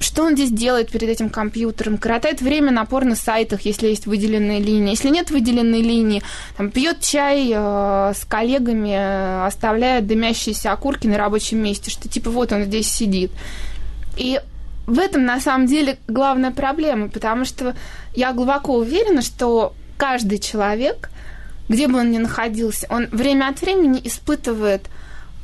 [0.00, 4.90] что он здесь делает перед этим компьютером, коротает время на порно-сайтах, если есть выделенные линии.
[4.90, 6.22] Если нет выделенной линии,
[6.56, 12.52] там, пьет чай э, с коллегами, оставляет дымящиеся окурки на рабочем месте, что типа вот
[12.52, 13.30] он здесь сидит.
[14.16, 14.40] И
[14.86, 17.74] в этом на самом деле главная проблема, потому что
[18.14, 21.10] я глубоко уверена, что каждый человек,
[21.68, 24.82] где бы он ни находился, он время от времени испытывает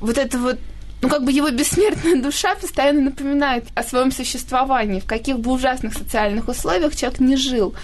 [0.00, 0.58] вот это вот
[1.02, 5.94] ну, как бы его бессмертная душа постоянно напоминает о своем существовании, в каких бы ужасных
[5.94, 7.74] социальных условиях человек не жил.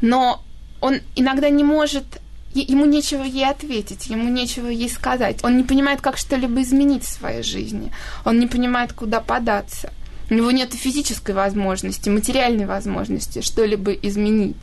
[0.00, 0.42] Но
[0.80, 2.04] он иногда не может
[2.52, 5.44] ему нечего ей ответить, ему нечего ей сказать.
[5.44, 7.92] Он не понимает, как что-либо изменить в своей жизни.
[8.24, 9.92] Он не понимает, куда податься.
[10.28, 14.56] У него нет физической возможности, материальной возможности что-либо изменить.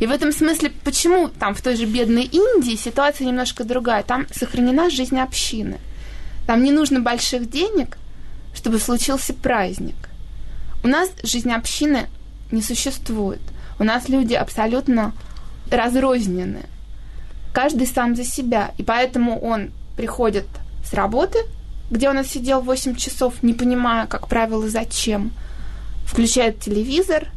[0.00, 4.02] И в этом смысле, почему там в той же бедной Индии ситуация немножко другая?
[4.02, 5.78] Там сохранена жизнь общины.
[6.46, 7.98] Там не нужно больших денег,
[8.54, 9.96] чтобы случился праздник.
[10.84, 12.06] У нас жизнь общины
[12.52, 13.40] не существует.
[13.78, 15.12] У нас люди абсолютно
[15.70, 16.62] разрознены.
[17.52, 18.70] Каждый сам за себя.
[18.78, 20.46] И поэтому он приходит
[20.84, 21.38] с работы,
[21.90, 25.32] где он отсидел 8 часов, не понимая, как правило, зачем,
[26.04, 27.28] включает телевизор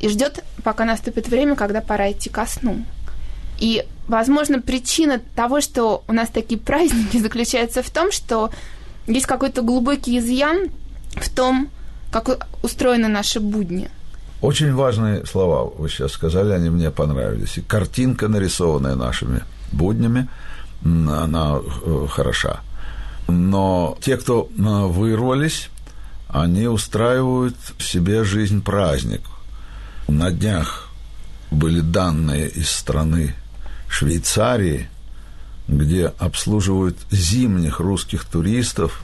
[0.00, 2.84] и ждет, пока наступит время, когда пора идти ко сну.
[3.62, 8.50] И, возможно, причина того, что у нас такие праздники, заключается в том, что
[9.06, 10.68] есть какой-то глубокий изъян
[11.12, 11.68] в том,
[12.10, 13.88] как устроены наши будни.
[14.40, 17.56] Очень важные слова вы сейчас сказали, они мне понравились.
[17.58, 20.28] И картинка, нарисованная нашими буднями,
[20.84, 22.60] она э, хороша.
[23.28, 25.70] Но те, кто э, вырвались,
[26.26, 29.20] они устраивают себе жизнь праздник.
[30.08, 30.88] На днях
[31.52, 33.36] были данные из страны
[33.92, 34.88] Швейцарии,
[35.68, 39.02] где обслуживают зимних русских туристов.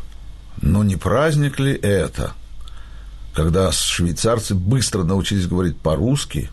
[0.62, 2.32] Но не праздник ли это,
[3.34, 6.48] когда швейцарцы быстро научились говорить по-русски,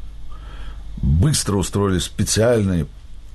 [0.98, 2.88] быстро устроили специальные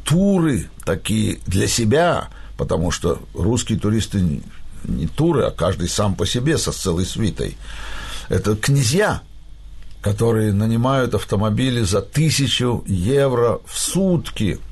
[0.04, 4.42] туры такие для себя, потому что русские туристы
[4.84, 7.56] не туры, а каждый сам по себе со целой свитой.
[8.28, 9.22] Это князья,
[10.02, 14.60] которые нанимают автомобили за тысячу евро в сутки–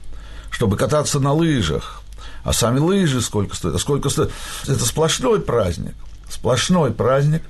[0.51, 2.03] чтобы кататься на лыжах.
[2.45, 3.77] А сами лыжи сколько стоят?
[3.77, 4.31] А сколько стоит?
[4.67, 5.95] Это сплошной праздник.
[6.29, 7.43] Сплошной праздник.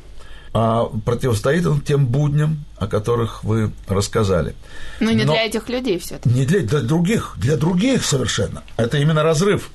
[0.54, 4.54] А противостоит он тем будням, о которых вы рассказали.
[4.98, 8.62] Ну, не Но для этих людей все таки Не для, для других, для других совершенно.
[8.76, 9.70] Это именно разрыв.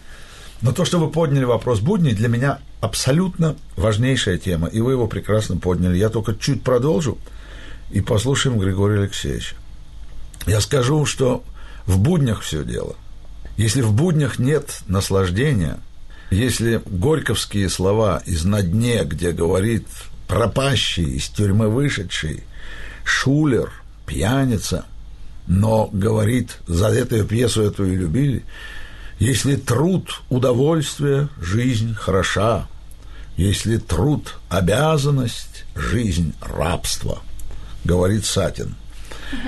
[0.61, 5.07] Но то, что вы подняли вопрос будней, для меня абсолютно важнейшая тема, и вы его
[5.07, 5.97] прекрасно подняли.
[5.97, 7.17] Я только чуть продолжу
[7.91, 9.55] и послушаем Григория Алексеевича.
[10.47, 11.43] Я скажу, что
[11.85, 12.95] в буднях все дело.
[13.57, 15.79] Если в буднях нет наслаждения,
[16.31, 19.87] если горьковские слова из «На дне», где говорит
[20.27, 22.43] пропащий, из тюрьмы вышедший,
[23.03, 23.71] шулер,
[24.07, 24.85] пьяница,
[25.45, 28.43] но говорит, за эту пьесу эту и любили,
[29.19, 32.67] если труд– удовольствие, жизнь хороша,
[33.37, 37.21] если труд– обязанность, жизнь– рабство,
[37.83, 38.75] говорит Сатин.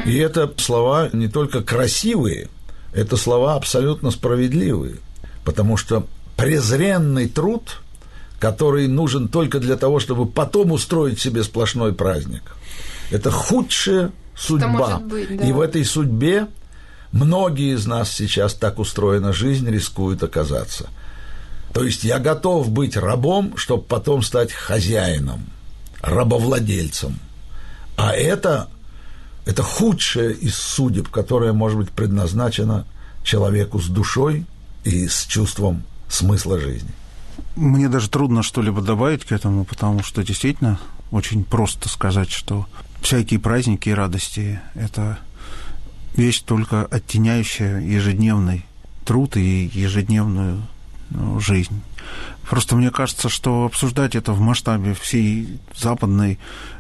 [0.06, 2.50] И это слова не только красивые,
[2.96, 4.96] это слова абсолютно справедливые,
[5.44, 7.82] потому что презренный труд,
[8.40, 12.56] который нужен только для того, чтобы потом устроить себе сплошной праздник,
[13.12, 15.00] это худшая судьба.
[15.00, 15.46] Быть, да.
[15.46, 16.48] И в этой судьбе
[17.12, 20.88] многие из нас сейчас так устроена жизнь, рискуют оказаться.
[21.74, 25.48] То есть я готов быть рабом, чтобы потом стать хозяином,
[26.02, 27.20] рабовладельцем.
[27.98, 28.70] А это
[29.46, 32.86] это худшее из судеб, которое может быть предназначено
[33.24, 34.46] человеку с душой
[34.84, 36.90] и с чувством смысла жизни.
[37.56, 40.80] Мне даже трудно что-либо добавить к этому, потому что действительно
[41.12, 42.68] очень просто сказать, что
[43.02, 45.20] всякие праздники и радости– это
[46.16, 48.66] вещь только оттеняющая ежедневный
[49.06, 50.64] труд и ежедневную
[51.12, 51.82] ну, жизнь.
[52.50, 56.38] Просто мне кажется, что обсуждать это в масштабе всей западной,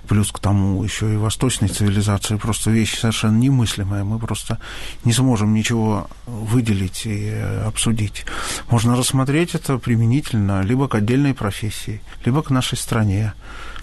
[0.07, 4.03] плюс к тому еще и восточной цивилизации, просто вещь совершенно немыслимая.
[4.03, 4.59] Мы просто
[5.05, 7.29] не сможем ничего выделить и
[7.65, 8.25] обсудить.
[8.69, 13.33] Можно рассмотреть это применительно либо к отдельной профессии, либо к нашей стране.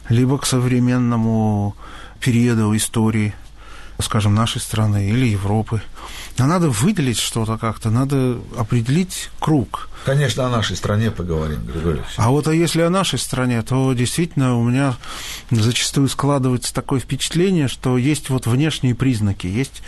[0.09, 1.74] либо к современному
[2.20, 3.34] периоду истории,
[3.98, 5.82] скажем, нашей страны или Европы.
[6.38, 9.88] А надо выделить что-то как-то, надо определить круг.
[10.05, 12.14] Конечно, о нашей стране поговорим, Григорий Алексеевич.
[12.16, 14.96] А вот а если о нашей стране, то действительно у меня
[15.50, 19.82] зачастую складывается такое впечатление, что есть вот внешние признаки, есть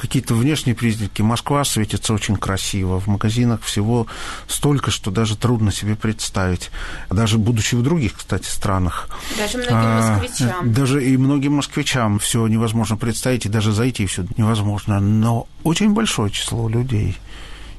[0.00, 1.20] какие-то внешние признаки.
[1.20, 4.06] Москва светится очень красиво, в магазинах всего
[4.48, 6.70] столько, что даже трудно себе представить.
[7.10, 9.08] Даже будучи в других, кстати, странах.
[9.36, 10.72] Даже многим а, москвичам.
[10.72, 15.00] Даже и многим москвичам все невозможно представить, и даже зайти все невозможно.
[15.00, 17.16] Но очень большое число людей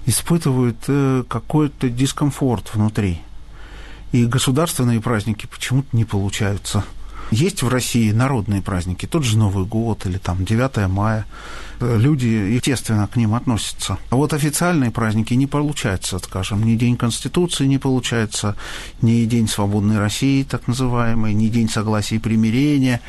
[0.05, 3.21] испытывают э, какой-то дискомфорт внутри.
[4.11, 6.83] И государственные праздники почему-то не получаются.
[7.31, 11.25] Есть в России народные праздники, тот же Новый год или там 9 мая.
[11.79, 13.97] Люди, естественно, к ним относятся.
[14.09, 18.57] А вот официальные праздники не получается, скажем, ни День Конституции не получается,
[19.01, 22.99] ни День Свободной России, так называемый, ни День Согласия и Примирения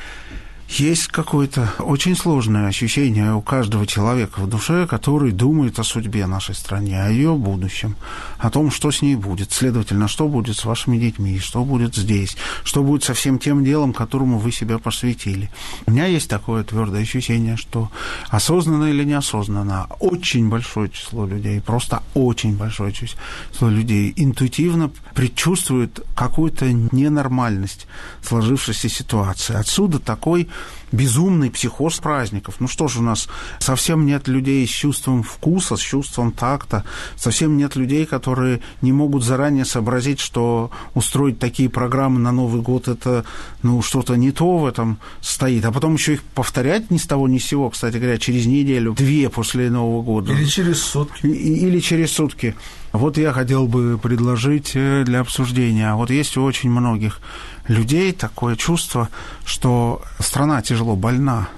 [0.81, 6.55] есть какое-то очень сложное ощущение у каждого человека в душе, который думает о судьбе нашей
[6.55, 7.97] стране, о ее будущем,
[8.43, 9.53] о том, что с ней будет.
[9.53, 13.93] Следовательно, что будет с вашими детьми, что будет здесь, что будет со всем тем делом,
[13.93, 15.49] которому вы себя посвятили.
[15.87, 17.91] У меня есть такое твердое ощущение, что
[18.29, 26.73] осознанно или неосознанно очень большое число людей, просто очень большое число людей интуитивно предчувствует какую-то
[26.73, 27.87] ненормальность
[28.23, 29.55] сложившейся ситуации.
[29.55, 30.49] Отсюда такой
[30.93, 32.57] безумный психоз праздников.
[32.61, 33.29] Ну что же у нас,
[33.59, 36.85] совсем нет людей с чувством вкуса, с чувством такта,
[37.17, 42.89] совсем нет людей, которые не могут заранее сообразить, что устроить такие программы на Новый год
[42.89, 43.25] это
[43.63, 45.65] ну, что-то не то в этом стоит.
[45.65, 48.93] А потом еще их повторять ни с того ни с сего, кстати говоря, через неделю,
[48.93, 50.33] две после Нового года.
[50.33, 51.27] Или через сутки.
[51.27, 52.55] Или через сутки.
[52.93, 55.95] Вот я хотел бы предложить э, для обсуждения.
[55.95, 57.21] Вот есть у очень многих
[57.69, 59.09] людей такое чувство,
[59.45, 61.49] что страна тяжело больна.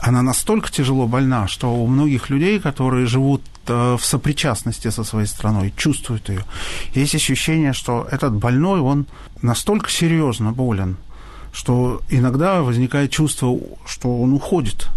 [0.00, 5.26] Она настолько тяжело больна, что у многих людей, которые живут э, в сопричастности со своей
[5.26, 6.44] страной, чувствуют ее,
[6.94, 9.06] есть ощущение, что этот больной, он
[9.42, 10.96] настолько серьезно болен,
[11.52, 14.88] что иногда возникает чувство, что он уходит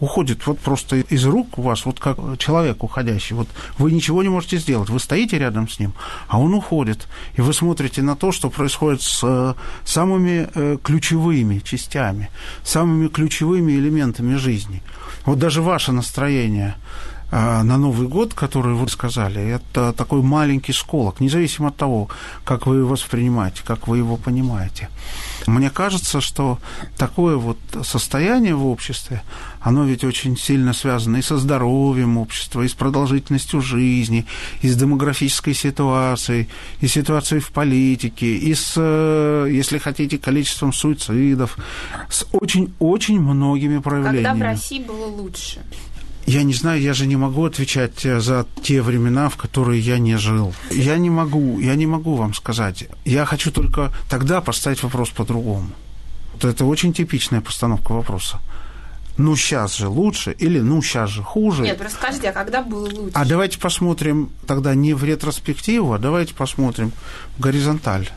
[0.00, 3.34] уходит вот просто из рук у вас, вот как человек уходящий.
[3.34, 4.90] Вот вы ничего не можете сделать.
[4.90, 5.92] Вы стоите рядом с ним,
[6.28, 7.08] а он уходит.
[7.36, 12.30] И вы смотрите на то, что происходит с э, самыми э, ключевыми частями,
[12.62, 14.82] самыми ключевыми элементами жизни.
[15.24, 16.76] Вот даже ваше настроение
[17.30, 22.08] на Новый год, который вы сказали, это такой маленький сколок, независимо от того,
[22.44, 24.88] как вы его воспринимаете, как вы его понимаете.
[25.46, 26.58] Мне кажется, что
[26.96, 29.22] такое вот состояние в обществе,
[29.60, 34.26] оно ведь очень сильно связано и со здоровьем общества, и с продолжительностью жизни,
[34.62, 36.48] и с демографической ситуацией,
[36.80, 41.56] и ситуацией в политике, и с, э, если хотите, количеством суицидов,
[42.10, 44.24] с очень-очень многими проявлениями.
[44.24, 45.62] Когда в России было лучше?
[46.28, 49.98] Я не знаю, я же не могу отвечать э, за те времена, в которые я
[49.98, 50.52] не жил.
[50.70, 52.84] Я не могу, я не могу вам сказать.
[53.06, 55.70] Я хочу только тогда поставить вопрос по-другому.
[56.34, 58.40] Вот это очень типичная постановка вопроса.
[59.18, 61.64] Ну, сейчас же лучше или ну, сейчас же хуже.
[61.64, 63.12] Нет, просто скажите, а когда было лучше?
[63.14, 66.92] А давайте посмотрим тогда не в ретроспективу, а давайте посмотрим
[67.36, 68.08] в горизонталь.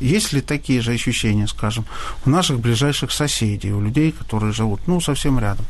[0.00, 1.84] Есть ли такие же ощущения, скажем,
[2.24, 5.66] у наших ближайших соседей, у людей, которые живут, ну, совсем рядом?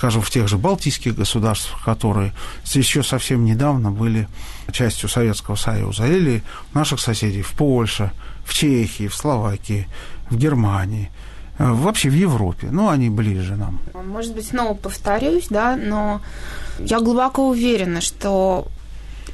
[0.00, 2.32] скажем, в тех же Балтийских государствах, которые
[2.64, 4.28] еще совсем недавно были
[4.72, 8.10] частью Советского Союза, или наших соседей в Польше,
[8.46, 9.86] в Чехии, в Словакии,
[10.30, 11.10] в Германии,
[11.60, 12.68] вообще в Европе.
[12.70, 13.80] Ну, они ближе нам.
[13.94, 16.20] Может быть, снова повторюсь, да, но
[16.78, 18.66] я глубоко уверена, что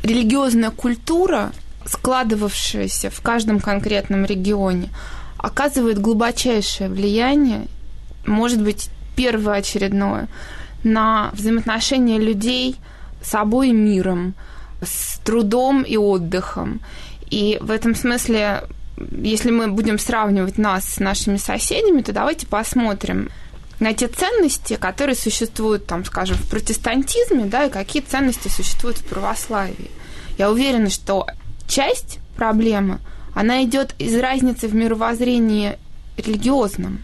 [0.02, 1.52] религиозная культура,
[1.84, 4.90] складывавшаяся в каждом конкретном регионе,
[5.38, 7.68] оказывает глубочайшее влияние,
[8.26, 10.28] может быть, первоочередное,
[10.82, 12.76] на взаимоотношения людей
[13.22, 14.34] с собой и миром,
[14.82, 16.80] с трудом и отдыхом.
[17.30, 18.64] И в этом смысле,
[18.96, 23.30] если мы будем сравнивать нас с нашими соседями, то давайте посмотрим
[23.78, 29.04] на те ценности, которые существуют, там, скажем, в протестантизме, да, и какие ценности существуют в
[29.04, 29.90] православии.
[30.38, 31.26] Я уверена, что
[31.68, 32.98] часть проблемы,
[33.34, 35.78] она идет из разницы в мировоззрении
[36.16, 37.00] религиозном.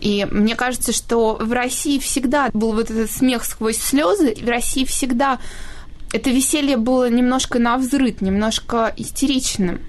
[0.00, 4.86] И мне кажется, что в России всегда был вот этот смех сквозь слезы, в России
[4.86, 5.38] всегда
[6.12, 9.80] это веселье было немножко на взрыв, немножко истеричным,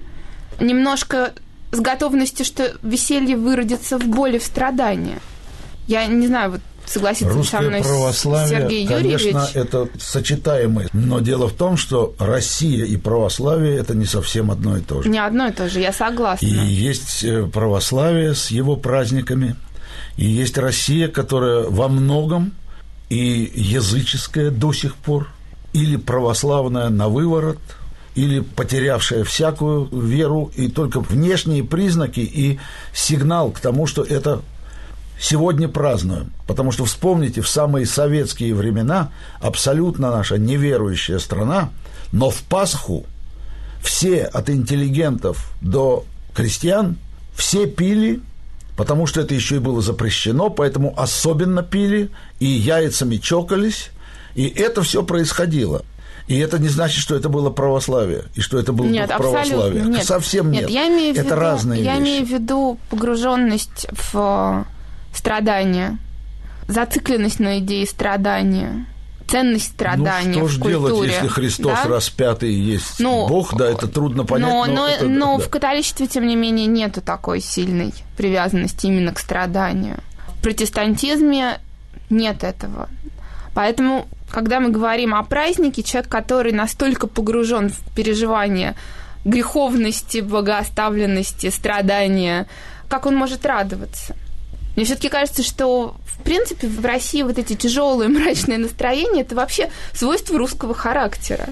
[0.60, 1.32] немножко
[1.72, 5.20] с готовностью, что веселье выродится в боли, в страдания.
[5.86, 9.56] Я не знаю, вот согласиться Русское со мной православие, Сергей конечно, Юрьевич.
[9.56, 10.88] это сочетаемое.
[10.92, 15.08] Но дело в том, что Россия и православие– это не совсем одно и то же.
[15.08, 16.46] Не одно и то же, я согласна.
[16.46, 19.56] И есть э, православие с его праздниками,
[20.16, 22.52] и есть Россия, которая во многом
[23.08, 25.28] и языческая до сих пор,
[25.72, 27.58] или православная на выворот,
[28.14, 32.58] или потерявшая всякую веру, и только внешние признаки и
[32.92, 34.42] сигнал к тому, что это
[35.18, 36.32] сегодня празднуем.
[36.46, 39.10] Потому что вспомните, в самые советские времена
[39.40, 41.70] абсолютно наша неверующая страна,
[42.12, 43.04] но в Пасху
[43.82, 46.04] все от интеллигентов до
[46.34, 46.96] крестьян,
[47.34, 48.20] все пили,
[48.76, 53.90] потому что это еще и было запрещено, поэтому особенно пили, и яйцами чокались,
[54.34, 55.84] и это все происходило.
[56.26, 59.84] И это не значит, что это было православие, и что это было нет, православие.
[59.84, 60.62] Нет, Совсем нет.
[60.62, 60.70] нет.
[60.70, 62.02] Я имею это виду, разные Я вещи.
[62.02, 64.66] имею в виду погруженность в
[65.14, 65.98] страдания,
[66.66, 68.86] зацикленность на идее страдания
[69.26, 70.72] ценность страдания ну, что в культуре.
[70.74, 71.88] делать, если Христос да?
[71.88, 74.48] распятый есть ну, Бог, да, это трудно понять.
[74.48, 75.44] Но, но, но, это, но да.
[75.44, 79.98] в католичестве, тем не менее, нету такой сильной привязанности именно к страданию.
[80.38, 81.58] В протестантизме
[82.10, 82.88] нет этого.
[83.54, 88.74] Поэтому, когда мы говорим о празднике, человек, который настолько погружен в переживание
[89.24, 92.48] греховности, богооставленности, страдания,
[92.88, 94.16] как он может радоваться?
[94.74, 99.70] Мне все-таки кажется, что в принципе в России вот эти тяжелые мрачные настроения это вообще
[99.92, 101.50] свойство русского характера.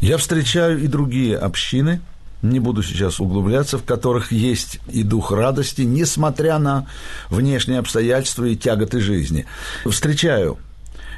[0.00, 2.00] Я встречаю и другие общины,
[2.40, 6.86] не буду сейчас углубляться, в которых есть и дух радости, несмотря на
[7.28, 9.44] внешние обстоятельства и тяготы жизни.
[9.84, 10.56] Встречаю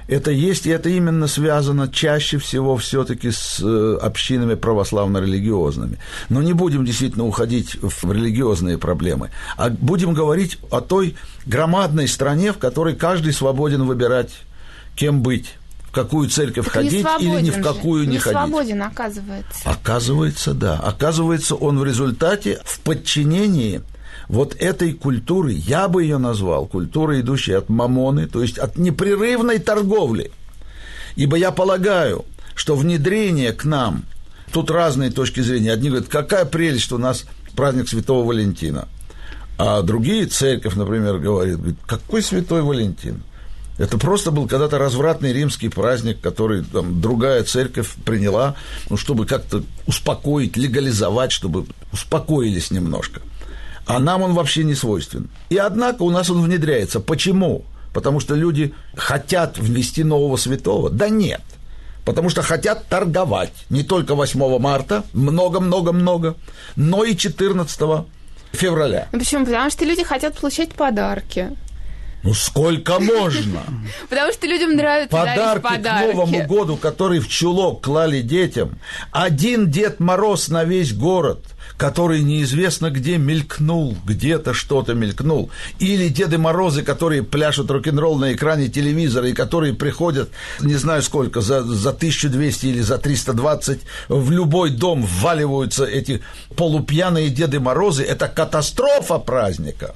[0.09, 5.99] это есть, и это именно связано чаще всего все-таки с э, общинами православно-религиозными.
[6.29, 12.53] Но не будем действительно уходить в религиозные проблемы, а будем говорить о той громадной стране,
[12.53, 14.31] в которой каждый свободен выбирать,
[14.95, 15.55] кем быть
[15.89, 18.39] в какую церковь так ходить не или ни в какую не, не ходить.
[18.39, 19.61] свободен, оказывается.
[19.65, 20.79] Оказывается, да.
[20.79, 23.83] Оказывается, он в результате в подчинении
[24.29, 29.59] вот этой культуры, я бы ее назвал культурой, идущей от мамоны, то есть от непрерывной
[29.59, 30.33] торговли.
[31.15, 32.25] Ибо я полагаю,
[32.55, 34.05] что внедрение к нам,
[34.53, 35.73] тут разные точки зрения.
[35.73, 37.25] Одни говорят, какая прелесть, что у нас
[37.55, 38.89] праздник Святого Валентина.
[39.59, 43.23] А другие, церковь, например, говорит, какой Святой Валентин?
[43.79, 48.55] Это просто был когда-то развратный римский праздник, который там, другая церковь приняла,
[48.89, 53.21] ну, чтобы как-то успокоить, легализовать, чтобы успокоились немножко.
[53.87, 55.29] А нам он вообще не свойствен.
[55.49, 57.01] И однако у нас он внедряется.
[57.01, 57.65] Почему?
[57.93, 60.91] Потому что люди хотят ввести нового святого?
[60.91, 61.43] Да нет.
[62.05, 66.37] Потому что хотят торговать не только 8 марта, много-много-много,
[66.77, 68.07] но и 14
[68.53, 69.09] февраля.
[69.13, 69.45] Ну, почему?
[69.45, 71.57] Потому что люди хотят получать подарки.
[72.23, 73.63] Ну сколько можно?
[74.09, 78.79] Потому что людям нравится подарки, подарки к Новому году, которые в чулок клали детям.
[79.13, 81.45] Один Дед Мороз на весь город,
[81.77, 85.51] который неизвестно где мелькнул, где-то что-то мелькнул.
[85.79, 91.41] Или Деды Морозы, которые пляшут рок-н-ролл на экране телевизора и которые приходят, не знаю сколько,
[91.41, 96.23] за, за 1200 или за 320 в любой дом вваливаются эти
[96.57, 98.05] полупьяные Деды Морозы.
[98.05, 99.95] Это катастрофа праздника.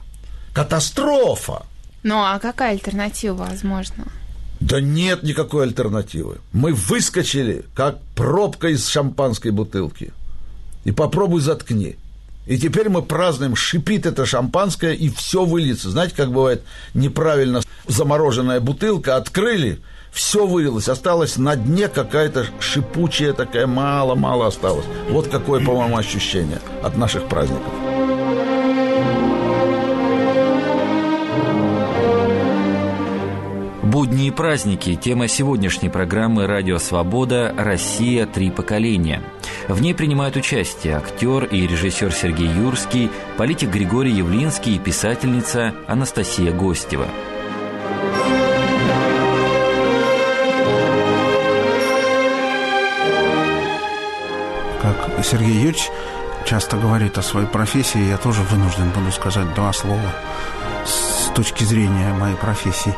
[0.52, 1.64] Катастрофа.
[2.02, 4.04] Ну, а какая альтернатива возможна?
[4.60, 6.38] Да нет никакой альтернативы.
[6.52, 10.12] Мы выскочили, как пробка из шампанской бутылки.
[10.84, 11.96] И попробуй заткни.
[12.46, 15.90] И теперь мы празднуем, шипит это шампанское, и все выльется.
[15.90, 16.62] Знаете, как бывает
[16.94, 24.86] неправильно замороженная бутылка, открыли, все вылилось, осталось на дне какая-то шипучая такая, мало-мало осталось.
[25.10, 27.72] Вот какое, по-моему, ощущение от наших праздников.
[34.00, 37.54] Будни и праздники– тема сегодняшней программы «Радио Свобода.
[37.58, 38.24] Россия.
[38.24, 39.22] Три поколения».
[39.68, 46.50] В ней принимают участие актер и режиссер Сергей Юрский, политик Григорий Явлинский и писательница Анастасия
[46.50, 47.08] Гостева.
[54.80, 55.90] Как Сергей Юрьевич
[56.46, 60.10] часто говорит о своей профессии, я тоже вынужден буду сказать два слова
[60.86, 62.94] с точки зрения моей профессии.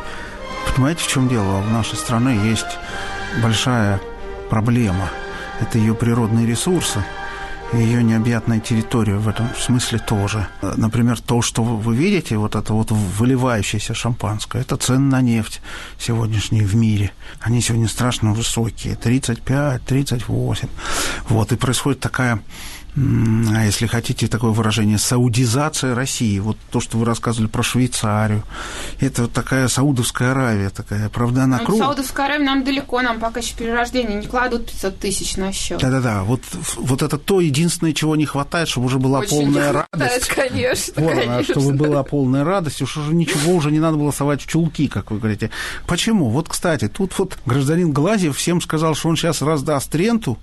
[0.75, 1.61] Понимаете, в чем дело?
[1.61, 2.79] В нашей стране есть
[3.43, 4.01] большая
[4.49, 5.09] проблема.
[5.61, 7.03] Это ее природные ресурсы,
[7.73, 10.47] ее необъятная территория в этом смысле тоже.
[10.61, 15.61] Например, то, что вы видите, вот это вот выливающееся шампанское, это цены на нефть
[15.99, 17.11] сегодняшние в мире.
[17.39, 20.67] Они сегодня страшно высокие, 35, 38.
[21.29, 22.39] Вот, и происходит такая
[22.95, 26.37] если хотите такое выражение, саудизация России.
[26.39, 28.43] Вот то, что вы рассказывали про Швейцарию.
[28.99, 31.09] Это вот такая Саудовская Аравия такая.
[31.09, 31.79] Правда, она ну, круг...
[31.79, 35.79] Саудовская Аравия нам далеко, нам пока еще перерождение не кладут 500 тысяч на счет.
[35.79, 36.23] Да-да-да.
[36.23, 36.41] Вот,
[36.77, 40.27] вот это то единственное, чего не хватает, чтобы уже была Очень полная не радость.
[40.27, 41.43] Конечно, вот, конечно.
[41.43, 45.11] чтобы была полная радость, уж уже ничего уже не надо было совать в чулки, как
[45.11, 45.49] вы говорите.
[45.87, 46.29] Почему?
[46.29, 50.37] Вот, кстати, тут вот гражданин Глазьев всем сказал, что он сейчас раздаст ренту,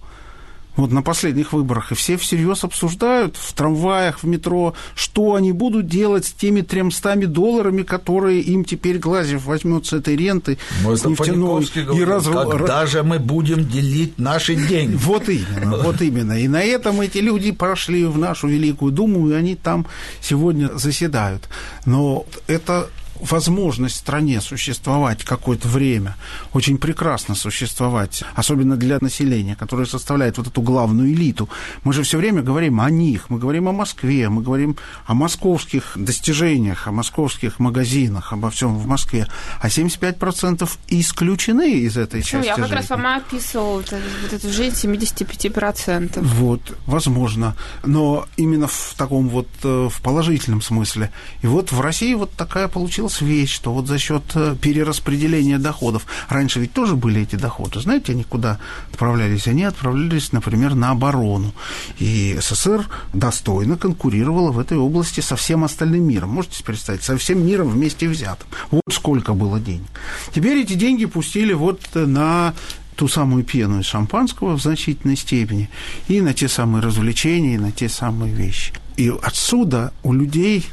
[0.80, 5.86] вот на последних выборах, и все всерьез обсуждают в трамваях, в метро, что они будут
[5.86, 11.00] делать с теми 300 долларами, которые им теперь Глазьев возьмет с этой ренты, Но с
[11.00, 11.64] это нефтяной.
[11.94, 12.26] И раз...
[12.26, 14.96] Когда же мы будем делить наши деньги?
[14.96, 16.40] Вот именно, вот именно.
[16.40, 19.86] И на этом эти люди прошли в нашу Великую Думу, и они там
[20.20, 21.48] сегодня заседают.
[21.86, 22.88] Но это
[23.20, 26.16] возможность стране существовать какое-то время,
[26.52, 31.48] очень прекрасно существовать, особенно для населения, которое составляет вот эту главную элиту.
[31.84, 35.92] Мы же все время говорим о них, мы говорим о Москве, мы говорим о московских
[35.96, 39.26] достижениях, о московских магазинах, обо всем в Москве,
[39.60, 42.42] а 75% исключены из этой Почему?
[42.42, 42.76] части Я как жизни.
[42.76, 46.20] раз вам описывала вот, вот эту жизнь 75%.
[46.20, 47.56] Вот, возможно.
[47.84, 51.10] Но именно в таком вот э, в положительном смысле.
[51.42, 56.06] И вот в России вот такая получилась вещь, что вот за счет э, перераспределения доходов.
[56.28, 57.80] Раньше ведь тоже были эти доходы.
[57.80, 58.58] Знаете, они куда
[58.92, 59.48] отправлялись?
[59.48, 61.52] Они отправлялись, например, на оборону.
[61.98, 66.30] И СССР достойно конкурировала в этой области со всем остальным миром.
[66.30, 67.02] Можете представить?
[67.02, 68.46] Со всем миром вместе взятым.
[68.70, 69.88] Вот сколько было денег.
[70.34, 72.54] Теперь эти деньги пустили вот на
[73.00, 75.70] ту самую пену из шампанского в значительной степени,
[76.06, 78.74] и на те самые развлечения, и на те самые вещи.
[78.98, 80.66] И отсюда у людей,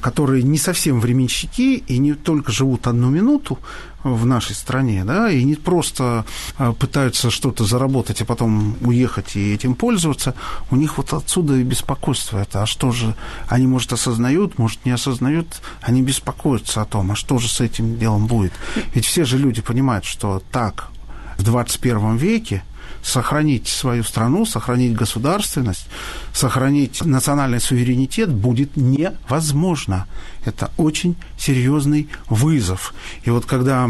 [0.00, 3.58] которые не совсем временщики и не только живут одну минуту
[4.02, 6.24] в нашей стране, да, и не просто
[6.56, 10.34] а, пытаются что-то заработать, а потом уехать и этим пользоваться,
[10.70, 12.62] у них вот отсюда и беспокойство это.
[12.62, 13.14] А что же,
[13.48, 17.98] они, может, осознают, может, не осознают, они беспокоятся о том, а что же с этим
[17.98, 18.52] делом будет.
[18.94, 20.88] Ведь все же люди понимают, что так
[21.36, 22.62] в 21 веке
[23.02, 25.86] сохранить свою страну, сохранить государственность,
[26.32, 30.06] сохранить национальный суверенитет будет невозможно.
[30.44, 32.94] Это очень серьезный вызов.
[33.24, 33.88] И вот когда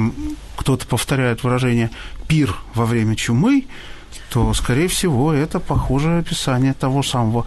[0.56, 1.90] кто-то повторяет выражение
[2.28, 3.66] «пир во время чумы»,
[4.30, 7.46] то, скорее всего, это похожее описание того самого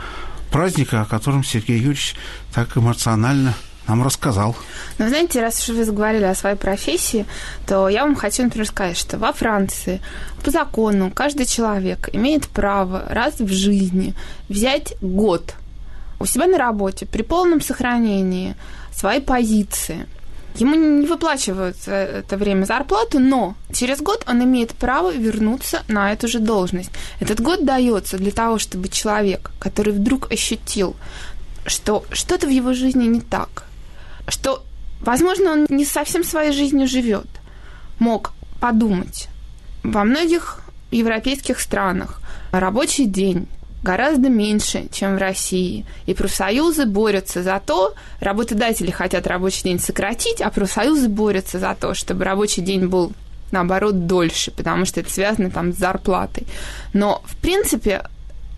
[0.52, 2.16] праздника, о котором Сергей Юрьевич
[2.54, 3.56] так эмоционально
[3.88, 4.56] нам рассказал.
[4.98, 7.26] Ну, знаете, раз уж вы заговорили о своей профессии,
[7.68, 10.02] то я вам хочу, например, сказать, что во Франции
[10.44, 14.14] по закону каждый человек имеет право раз в жизни
[14.50, 15.56] взять год
[16.20, 18.56] у себя на работе при полном сохранении
[18.94, 20.08] своей позиции.
[20.56, 26.28] Ему не выплачивают это время зарплату, но через год он имеет право вернуться на эту
[26.28, 26.92] же должность.
[27.20, 30.96] Этот год дается для того, чтобы человек, который вдруг ощутил,
[31.66, 33.66] что что-то в его жизни не так,
[34.28, 34.64] что,
[35.02, 37.28] возможно, он не совсем своей жизнью живет,
[38.00, 39.30] мог подумать.
[39.84, 40.62] Во многих
[40.92, 42.22] европейских странах
[42.52, 43.48] рабочий день
[43.84, 45.86] гораздо меньше, чем в России.
[46.06, 51.94] И профсоюзы борются за то, работодатели хотят рабочий день сократить, а профсоюзы борются за то,
[51.94, 53.12] чтобы рабочий день был
[53.52, 56.48] наоборот дольше, потому что это связано там с зарплатой.
[56.94, 58.04] Но, в принципе,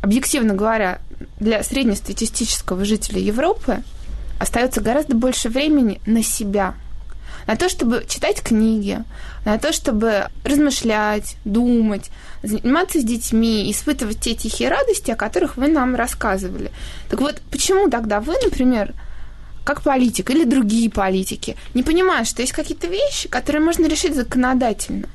[0.01, 0.99] объективно говоря,
[1.39, 3.83] для среднестатистического жителя Европы
[4.39, 6.75] остается гораздо больше времени на себя,
[7.47, 9.03] на то, чтобы читать книги,
[9.45, 12.09] на то, чтобы размышлять, думать,
[12.43, 16.71] заниматься с детьми, испытывать те тихие радости, о которых вы нам рассказывали.
[17.09, 18.93] Так вот, почему тогда вы, например,
[19.63, 25.07] как политик или другие политики, не понимают, что есть какие-то вещи, которые можно решить законодательно?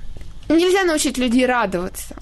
[0.48, 2.16] Нельзя научить людей радоваться.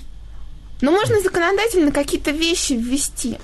[0.81, 3.39] Но можно законодательно какие-то вещи ввести.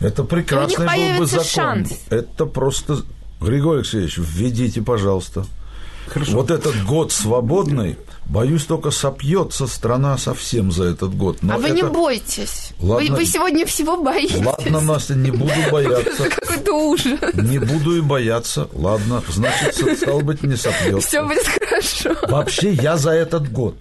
[0.00, 1.46] Это прекрасный был бы закон.
[1.46, 2.00] Шанс.
[2.10, 3.02] Это просто...
[3.40, 5.46] Григорий Алексеевич, введите, пожалуйста.
[6.08, 6.32] Хорошо.
[6.32, 7.96] Вот этот год свободный,
[8.26, 11.38] боюсь, только сопьется страна совсем за этот год.
[11.40, 11.74] Но а вы это...
[11.76, 12.69] не бойтесь.
[12.82, 13.10] Ладно...
[13.10, 14.44] Вы, вы сегодня всего боитесь.
[14.44, 16.30] Ладно, Настя, не буду бояться.
[16.30, 17.20] Какой-то ужас.
[17.34, 18.68] Не буду и бояться.
[18.72, 21.06] Ладно, значит, стало быть, не сопьется.
[21.06, 22.16] Все будет хорошо.
[22.28, 23.76] Вообще, я за этот год.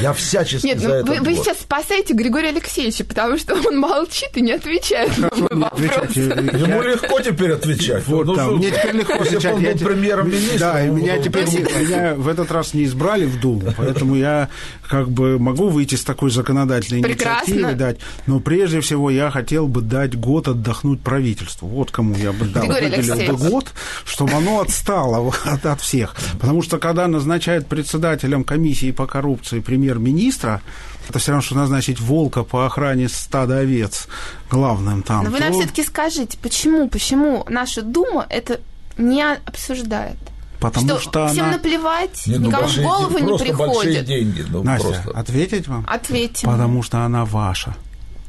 [0.00, 1.26] Я всячески Нет, за ну, этот вы, год.
[1.26, 6.16] вы сейчас спасаете Григория Алексеевича, потому что он молчит и не отвечает на мой вопрос.
[6.16, 8.06] Ему легко теперь отвечать.
[8.06, 9.54] Вот, ну, ну, мне теперь легко если отвечать.
[9.54, 10.58] он был Я премьер-министром.
[10.58, 14.48] Да, и меня теперь меня в этот раз не избрали в Думу, поэтому я
[14.88, 17.98] как бы могу выйти с такой законодательной инициативой дать.
[18.26, 21.68] Но прежде всего я хотел бы дать год отдохнуть правительству.
[21.68, 23.72] Вот кому я бы дал выделил бы год,
[24.04, 26.14] чтобы оно отстало от, от всех.
[26.40, 30.60] Потому что когда назначают председателем комиссии по коррупции премьер-министра,
[31.08, 34.08] Это все равно, что назначить волка по охране стада овец
[34.50, 35.24] главным там.
[35.24, 38.60] Но вы нам то- все-таки скажите, почему, почему наша Дума это
[38.96, 40.16] не обсуждает?
[40.60, 41.52] Потому что, всем она...
[41.56, 44.04] наплевать, Не, ну, никому в большие голову деньги, не большие приходит.
[44.06, 44.44] деньги.
[44.48, 45.10] Ну, Настя, просто.
[45.10, 45.84] ответить вам?
[45.86, 46.46] Ответьте.
[46.46, 47.74] Потому что она ваша.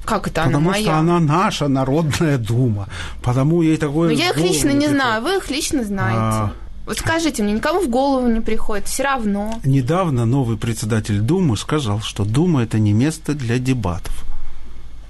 [0.05, 0.83] Как это она Потому моя?
[0.83, 2.87] что она наша народная дума.
[3.21, 4.09] Потому ей такое...
[4.09, 6.19] Но я их лично не знаю, вы их лично знаете.
[6.19, 6.51] А.
[6.85, 9.59] Вот скажите мне, никому в голову не приходит, все равно.
[9.63, 14.23] Недавно новый председатель Думы сказал, что Дума это не место для дебатов.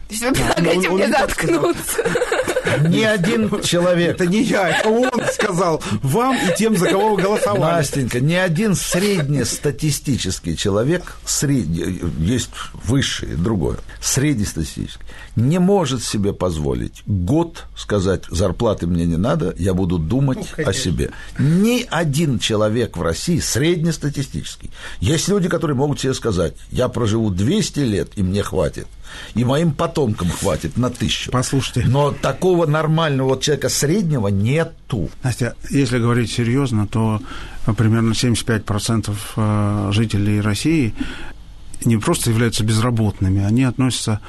[0.08, 2.03] То есть вы предлагаете мне заткнуться.
[2.88, 7.22] Ни один человек Это не я, это он сказал вам и тем, за кого вы
[7.22, 7.78] голосовали.
[7.78, 15.03] Настенька, ни один среднестатистический человек, средний, есть высший, другое, среднестатистический,
[15.36, 21.12] не может себе позволить год сказать, зарплаты мне не надо, я буду думать о себе.
[21.39, 24.70] Ни один человек в России среднестатистический.
[24.99, 28.88] Есть люди, которые могут себе сказать, я проживу 200 лет, и мне хватит,
[29.34, 31.32] и моим потомкам хватит на тысячу.
[31.32, 31.84] Послушайте.
[31.88, 35.09] Но такого нормального вот человека среднего нету.
[35.24, 37.22] Настя, если говорить серьезно, то
[37.78, 40.93] примерно 75% э, жителей России
[41.84, 44.20] не просто являются безработными, они относятся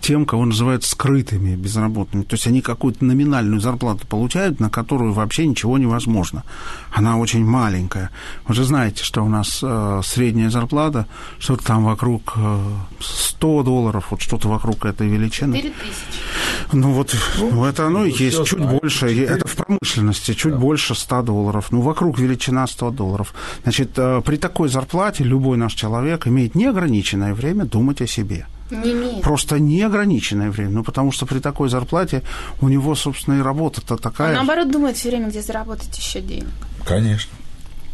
[0.00, 2.22] тем, кого называют скрытыми безработными.
[2.22, 6.44] То есть они какую-то номинальную зарплату получают, на которую вообще ничего невозможно.
[6.90, 8.10] Она очень маленькая.
[8.46, 11.06] Вы же знаете, что у нас э, средняя зарплата,
[11.38, 12.58] что-то там вокруг э,
[13.00, 15.56] 100 долларов, вот что-то вокруг этой величины.
[15.56, 16.24] 4 тысячи.
[16.72, 18.78] Ну вот ну, это оно и ну, есть, чуть знаю.
[18.80, 21.68] больше, и это в промышленности, чуть больше 100 долларов.
[21.70, 23.34] Ну, вокруг величина 100 долларов.
[23.62, 28.46] Значит, э, при такой зарплате любой наш человек имеет неограниченное время думать о себе.
[28.70, 29.22] Не имеет.
[29.22, 30.70] Просто неограниченное время.
[30.70, 32.22] Ну, потому что при такой зарплате
[32.60, 34.34] у него, собственно, и работа-то Он такая.
[34.34, 36.48] наоборот думает все время, где заработать еще денег.
[36.86, 37.32] Конечно.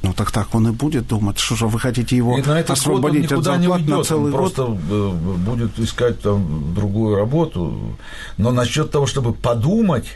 [0.02, 1.38] Ну, так так он и будет думать.
[1.38, 3.96] Что же вы хотите его И на этот год он освободить от не зарплат уйдет,
[3.98, 4.54] на целый он год?
[4.54, 7.96] просто э, будет искать там другую работу.
[8.38, 10.06] Но насчет того, чтобы подумать,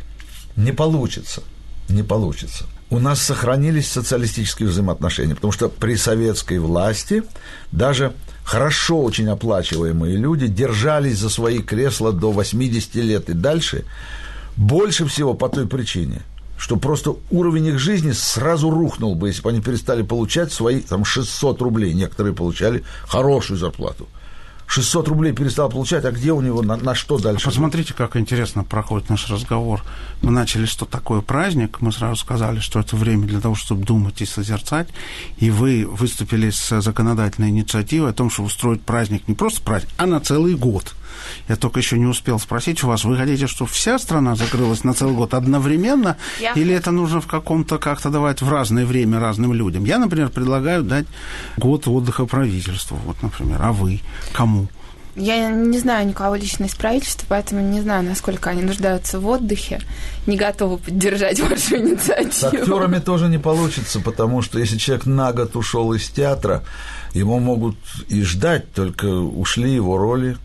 [0.56, 1.42] не получится.
[1.88, 2.64] Не получится.
[2.88, 7.22] У нас сохранились социалистические взаимоотношения, потому что при советской власти
[7.72, 8.14] даже
[8.44, 13.84] хорошо очень оплачиваемые люди держались за свои кресла до 80 лет и дальше,
[14.56, 16.22] больше всего по той причине,
[16.58, 21.04] что просто уровень их жизни сразу рухнул бы, если бы они перестали получать свои там
[21.04, 21.94] 600 рублей.
[21.94, 24.06] Некоторые получали хорошую зарплату.
[24.66, 27.44] 600 рублей перестал получать, а где у него, на, на что дальше?
[27.44, 29.82] Посмотрите, как интересно проходит наш разговор.
[30.22, 34.20] Мы начали, что такое праздник, мы сразу сказали, что это время для того, чтобы думать
[34.20, 34.88] и созерцать,
[35.38, 40.06] и вы выступили с законодательной инициативой о том, чтобы устроить праздник не просто праздник, а
[40.06, 40.94] на целый год.
[41.48, 44.94] Я только еще не успел спросить у вас, вы хотите, чтобы вся страна закрылась на
[44.94, 49.52] целый год одновременно, Я или это нужно в каком-то как-то давать в разное время разным
[49.52, 49.84] людям?
[49.84, 51.06] Я, например, предлагаю дать
[51.56, 54.00] год отдыха правительству, вот, например, а вы
[54.32, 54.68] кому?
[55.16, 59.80] Я не знаю никого лично из правительства, поэтому не знаю, насколько они нуждаются в отдыхе.
[60.26, 62.62] Не готова поддержать вашу С инициативу.
[62.62, 66.64] актерами тоже не получится, потому что если человек на год ушел из театра,
[67.12, 67.76] его могут
[68.08, 70.36] и ждать, только ушли его роли,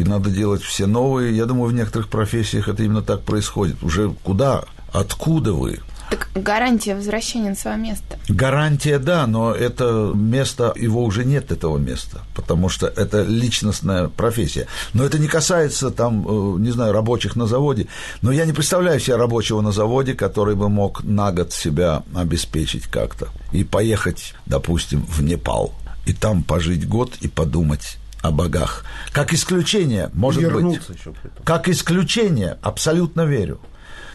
[0.00, 1.36] и надо делать все новые.
[1.36, 3.82] Я думаю, в некоторых профессиях это именно так происходит.
[3.82, 5.80] Уже куда, откуда вы?
[6.08, 8.18] Так гарантия возвращения на свое место.
[8.28, 14.66] Гарантия, да, но это место, его уже нет, этого места, потому что это личностная профессия.
[14.92, 17.86] Но это не касается, там, э, не знаю, рабочих на заводе.
[18.22, 22.86] Но я не представляю себе рабочего на заводе, который бы мог на год себя обеспечить
[22.86, 25.74] как-то и поехать, допустим, в Непал,
[26.06, 28.84] и там пожить год и подумать о богах.
[29.12, 30.52] Как исключение, может быть.
[30.52, 31.44] Вернуться еще при этом.
[31.44, 33.60] Как исключение, абсолютно верю.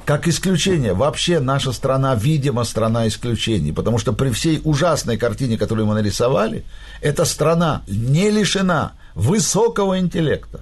[0.06, 5.88] Как исключение, вообще наша страна, видимо, страна исключений, потому что при всей ужасной картине, которую
[5.88, 6.64] мы нарисовали,
[7.02, 10.60] эта страна не лишена высокого интеллекта,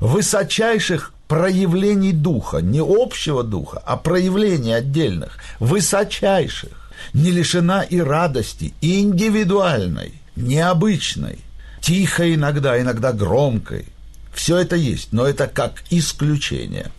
[0.00, 9.00] высочайших проявлений духа, не общего духа, а проявлений отдельных, высочайших, не лишена и радости, и
[9.00, 11.38] индивидуальной, необычной,
[11.86, 13.86] тихой иногда, иногда громкой.
[14.32, 16.90] Все это есть, но это как исключение.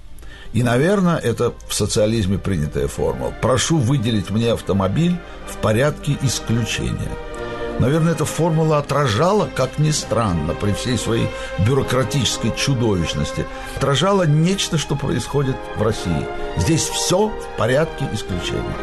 [0.54, 3.34] И, наверное, это в социализме принятая формула.
[3.42, 7.12] Прошу выделить мне автомобиль в порядке исключения.
[7.80, 11.28] Наверное, эта формула отражала, как ни странно, при всей своей
[11.60, 16.26] бюрократической чудовищности, отражала нечто, что происходит в России.
[16.56, 18.74] Здесь все в порядке исключения.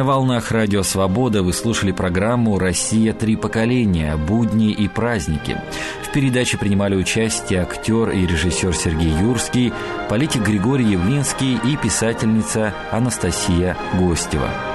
[0.00, 3.12] На волнах Радио Свобода вы слушали программу «Россия.
[3.12, 4.16] Три поколения.
[4.16, 5.58] Будни и праздники».
[6.02, 9.74] В передаче принимали участие актер и режиссер Сергей Юрский,
[10.08, 14.69] политик Григорий Явлинский и писательница Анастасия Гостева.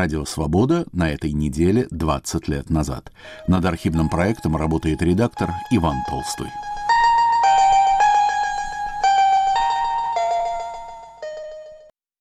[0.00, 3.12] Радио «Свобода» на этой неделе 20 лет назад.
[3.46, 6.46] Над архивным проектом работает редактор Иван Толстой.